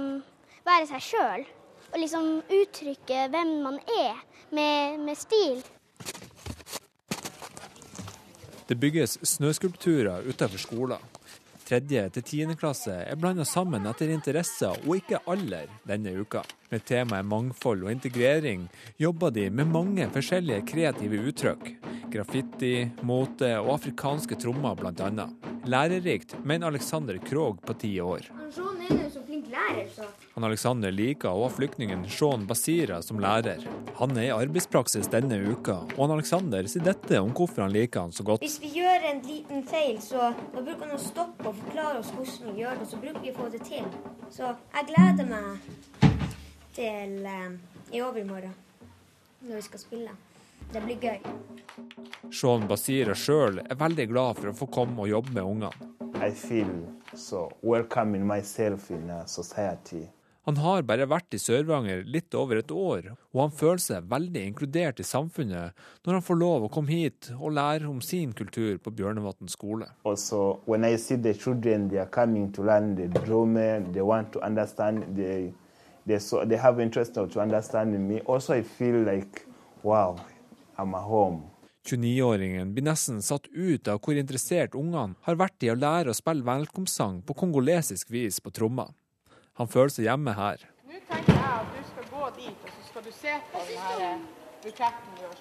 være 0.67 0.89
seg 0.91 1.05
sjøl 1.07 1.45
og 1.91 1.99
liksom 1.99 2.27
uttrykke 2.55 3.29
hvem 3.31 3.53
man 3.65 3.79
er, 3.95 4.19
med, 4.55 4.99
med 5.07 5.19
stil. 5.19 5.63
Det 8.71 8.77
bygges 8.79 9.17
snøskulpturer 9.27 10.27
utenfor 10.31 10.63
skolen. 10.63 11.11
Tredje 11.71 12.01
til 12.11 12.25
tiende 12.27 12.57
klasse 12.59 12.91
er 13.07 13.19
blanda 13.21 13.45
sammen 13.47 13.85
etter 13.87 14.11
interesser 14.11 14.75
og 14.89 14.97
ikke 14.97 15.21
alder 15.31 15.69
denne 15.87 16.17
uka. 16.19 16.41
Med 16.73 16.83
temaet 16.83 17.29
mangfold 17.31 17.85
og 17.85 17.93
integrering 17.93 18.65
jobber 18.99 19.31
de 19.31 19.45
med 19.55 19.71
mange 19.71 20.09
forskjellige 20.11 20.65
kreative 20.67 21.21
uttrykk. 21.31 21.69
Graffiti, 22.11 22.73
mote 23.07 23.53
og 23.61 23.77
afrikanske 23.77 24.41
trommer 24.43 24.75
bl.a. 24.81 25.29
Lærerikt, 25.71 26.35
mener 26.43 26.73
Alexander 26.75 27.23
Krogh 27.23 27.63
på 27.63 27.79
ti 27.79 27.93
år. 28.03 28.27
Sånn 28.51 28.83
er 28.91 29.07
så 29.15 29.23
flink 29.41 29.53
lærer, 29.53 29.89
så. 29.95 30.03
Han 30.35 30.45
Alexander 30.45 30.91
liker 30.91 31.29
ha 31.29 31.49
flyktningen 31.49 32.09
Sean 32.09 32.47
Basira 32.47 33.03
som 33.03 33.21
lærer. 33.21 33.67
Han 33.97 34.17
er 34.17 34.23
i 34.23 34.31
arbeidspraksis 34.31 35.09
denne 35.11 35.41
uka, 35.51 35.85
og 35.97 36.01
han 36.07 36.17
Alexander 36.19 36.67
sier 36.67 36.85
dette 36.85 37.21
om 37.21 37.33
hvorfor 37.33 37.63
han 37.63 37.73
liker 37.73 38.01
han 38.01 38.13
så 38.13 38.23
godt. 38.23 38.41
Hvis 38.41 38.61
vi 38.61 38.73
gjør 38.81 39.07
en 39.13 39.23
liten 39.27 39.65
feil, 39.65 40.01
så 40.01 40.33
da 40.55 40.63
bruker 40.63 40.87
han 40.87 40.97
å 40.97 41.03
stoppe 41.03 41.49
og 41.49 41.59
forklare 41.65 42.01
oss 42.01 42.13
hvordan 42.15 42.55
vi 42.55 42.65
gjør 42.65 42.79
det, 42.79 42.87
og 42.87 42.91
så 42.93 43.03
bruker 43.03 43.21
vi 43.21 43.35
å 43.35 43.39
få 43.39 43.51
det 43.53 43.63
til. 43.69 43.87
Så 44.31 44.55
jeg 44.75 44.91
gleder 44.93 45.31
meg 45.31 45.69
til 46.77 47.31
eh, 47.31 47.55
i 47.93 48.03
overmorgen, 48.03 48.55
når 49.47 49.57
vi 49.57 49.69
skal 49.69 49.83
spille. 49.83 50.19
Det 50.71 50.81
blir 50.85 51.03
gøy. 51.03 51.19
Sean 52.31 52.69
Basira 52.71 53.15
sjøl 53.19 53.59
er 53.65 53.79
veldig 53.79 54.05
glad 54.13 54.39
for 54.39 54.53
å 54.53 54.55
få 54.55 54.69
komme 54.71 55.03
og 55.03 55.11
jobbe 55.11 55.35
med 55.35 55.43
ungene. 55.43 55.89
I 56.23 56.31
feel 56.31 56.71
so 57.17 57.49
welcome 57.63 58.15
in 58.15 58.27
myself 58.29 58.91
in 58.95 59.11
a 59.11 59.25
society. 59.27 60.05
Han 60.47 60.57
har 60.63 60.87
bare 60.87 61.09
vært 61.11 61.35
i 61.35 61.41
Sør-Varanger 61.43 62.05
litt 62.09 62.35
over 62.39 62.61
et 62.63 62.71
år, 62.71 63.11
og 63.35 63.41
han 63.43 63.53
føler 63.55 63.83
seg 63.83 64.07
veldig 64.09 64.45
inkludert 64.53 65.03
i 65.03 65.07
samfunnet 65.07 65.77
når 66.07 66.17
han 66.17 66.25
får 66.25 66.39
lov 66.41 66.65
å 66.65 66.71
komme 66.73 66.95
hit 66.95 67.33
og 67.37 67.57
lære 67.59 67.91
om 67.91 67.99
sin 68.05 68.33
kultur 68.33 68.79
på 68.79 68.95
Bjørnevatn 68.95 69.51
skole. 69.51 69.91
Also, 70.07 70.61
when 70.71 70.87
I 70.87 70.97
see 70.97 71.19
the 71.19 71.35
children, 71.35 71.89
they 71.91 71.99
are 71.99 72.09
coming 72.09 72.53
to 72.55 72.63
learn 72.63 72.95
the 72.95 73.09
drama, 73.21 73.83
they 73.93 74.07
want 74.07 74.33
to 74.33 74.41
understand, 74.47 75.17
they, 75.19 75.53
they, 76.07 76.19
so, 76.19 76.45
they 76.47 76.57
have 76.57 76.81
interest 76.81 77.15
to 77.15 77.41
understand 77.41 77.99
me. 78.09 78.23
Also, 78.27 78.55
I 78.55 78.63
feel 78.63 79.03
like, 79.03 79.47
wow. 79.83 80.17
29-åringen 81.89 82.75
blir 82.75 82.85
nesten 82.85 83.23
satt 83.25 83.47
ut 83.53 83.89
av 83.89 84.01
hvor 84.05 84.19
interessert 84.21 84.77
ungene 84.79 85.17
har 85.27 85.39
vært 85.41 85.65
i 85.65 85.71
å 85.73 85.79
lære 85.79 86.13
å 86.13 86.17
spille 86.17 86.47
velkomstsang 86.47 87.23
på 87.27 87.37
kongolesisk 87.45 88.11
vis 88.13 88.41
på 88.41 88.53
tromma. 88.53 88.91
Han 89.61 89.69
føler 89.69 89.95
seg 89.95 90.07
hjemme 90.09 90.37
her. 90.37 90.67
Nå 90.89 91.01
tenker 91.09 91.33
jeg 91.37 91.57
at 91.57 91.73
du 91.73 91.89
skal 91.89 92.13
gå 92.13 92.29
dit 92.37 92.69
og 92.69 92.77
så 92.77 92.91
skal 92.91 93.09
du 93.09 93.13
se 93.17 93.41
på 93.53 93.65
den 93.71 93.89
her 93.89 94.21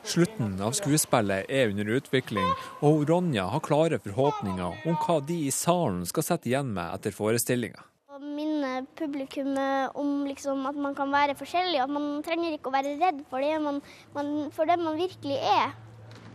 Slutten 0.08 0.54
av 0.64 0.72
skuespillet 0.78 1.50
er 1.52 1.74
under 1.74 1.90
utvikling, 1.98 2.46
og 2.88 3.02
Ronja 3.10 3.50
har 3.52 3.64
klare 3.66 4.00
forhåpninger 4.00 4.86
om 4.88 4.96
hva 5.04 5.18
de 5.28 5.42
i 5.50 5.52
salen 5.52 6.06
skal 6.08 6.24
sette 6.24 6.48
igjen 6.48 6.72
med 6.72 6.94
etter 6.96 7.12
forestillinga. 7.12 7.84
Å 8.20 8.30
minne 8.36 8.82
publikummet 9.00 9.96
om 9.96 10.26
liksom 10.28 10.66
at 10.68 10.76
man 10.76 10.96
kan 10.96 11.08
være 11.14 11.38
forskjellig, 11.40 11.78
at 11.80 11.92
man 11.92 12.18
trenger 12.26 12.52
ikke 12.52 12.68
å 12.68 12.74
være 12.74 12.98
redd 13.00 13.22
for 13.30 13.40
det 13.40 13.54
man, 13.64 13.78
man, 14.12 14.32
for 14.52 14.68
det 14.68 14.76
man 14.82 14.98
virkelig 15.00 15.38
er. 15.40 15.72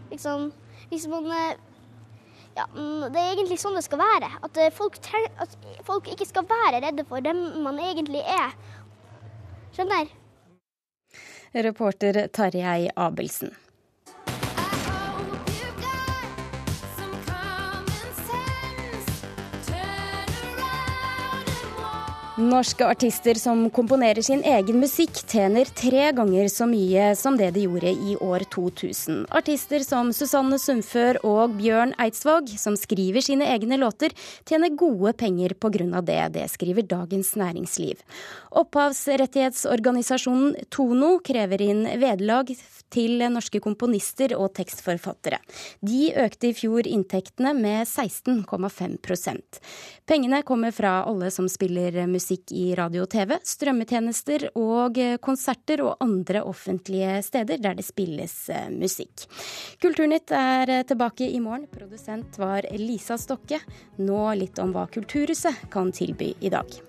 Liksom, 0.08 0.46
hvis 0.88 1.04
man 1.12 1.28
eh, 1.28 1.58
ja, 2.56 2.64
mm, 2.70 3.12
Det 3.12 3.20
er 3.20 3.34
egentlig 3.34 3.58
sånn 3.60 3.76
det 3.76 3.84
skal 3.84 4.00
være. 4.00 4.30
At 4.48 4.56
eh, 4.62 4.72
folk, 4.72 4.96
treng, 5.04 5.28
at 5.44 5.58
folk 5.84 6.08
ikke 6.08 6.28
skal 6.30 6.48
være 6.48 6.80
redde 6.86 7.04
for 7.10 7.20
dem 7.24 7.42
man 7.66 7.76
egentlig 7.82 8.24
er. 8.32 8.56
Skjønner? 9.76 10.08
Reporter 11.68 12.24
Tarjei 12.32 12.88
Abelsen. 12.96 13.52
Norske 22.34 22.82
artister 22.86 23.34
som 23.38 23.70
komponerer 23.70 24.18
sin 24.26 24.40
egen 24.42 24.80
musikk, 24.82 25.20
tjener 25.30 25.68
tre 25.70 26.08
ganger 26.18 26.48
så 26.50 26.66
mye 26.66 27.12
som 27.14 27.36
det 27.38 27.52
de 27.54 27.62
gjorde 27.68 27.92
i 27.94 28.16
år 28.18 28.42
2000. 28.50 29.30
Artister 29.30 29.78
som 29.86 30.10
Susanne 30.10 30.58
Sundfør 30.58 31.20
og 31.22 31.54
Bjørn 31.60 31.94
Eidsvåg, 32.02 32.50
som 32.58 32.74
skriver 32.74 33.22
sine 33.22 33.46
egne 33.54 33.78
låter, 33.78 34.10
tjener 34.42 34.74
gode 34.74 35.14
penger 35.14 35.54
pga. 35.54 36.02
det. 36.02 36.34
Det 36.34 36.50
skriver 36.50 36.82
Dagens 36.82 37.36
Næringsliv. 37.36 38.02
Opphavsrettighetsorganisasjonen 38.50 40.56
Tono 40.70 41.20
krever 41.22 41.62
inn 41.62 41.86
vederlag 41.86 42.50
til 42.90 43.22
norske 43.30 43.60
komponister 43.62 44.34
og 44.34 44.54
tekstforfattere. 44.58 45.38
De 45.86 46.10
økte 46.18 46.50
i 46.50 46.54
fjor 46.54 46.82
inntektene 46.82 47.54
med 47.54 47.86
16,5% 47.86 49.60
Pengene 50.06 50.42
kommer 50.42 50.70
fra 50.74 51.04
alle 51.06 51.30
som 51.30 51.48
spiller 51.48 52.06
musikk 52.10 52.23
musikk 52.24 52.52
i 52.56 52.74
radio 52.74 53.04
og 53.04 53.10
TV, 53.12 53.36
strømmetjenester 53.44 54.46
og 54.56 54.96
eh, 54.98 55.18
konserter 55.20 55.82
og 55.84 56.00
andre 56.00 56.40
offentlige 56.48 57.18
steder 57.26 57.60
der 57.60 57.76
det 57.76 57.84
spilles 57.84 58.48
eh, 58.48 58.70
musikk. 58.72 59.26
Kulturnytt 59.82 60.32
er 60.32 60.72
eh, 60.78 60.86
tilbake 60.88 61.28
i 61.28 61.40
morgen. 61.44 61.68
Produsent 61.68 62.38
var 62.40 62.64
Lisa 62.80 63.18
Stokke. 63.20 63.60
Nå 64.00 64.24
litt 64.40 64.58
om 64.58 64.72
hva 64.72 64.88
Kulturhuset 64.88 65.68
kan 65.70 65.92
tilby 65.92 66.32
i 66.40 66.52
dag. 66.54 66.80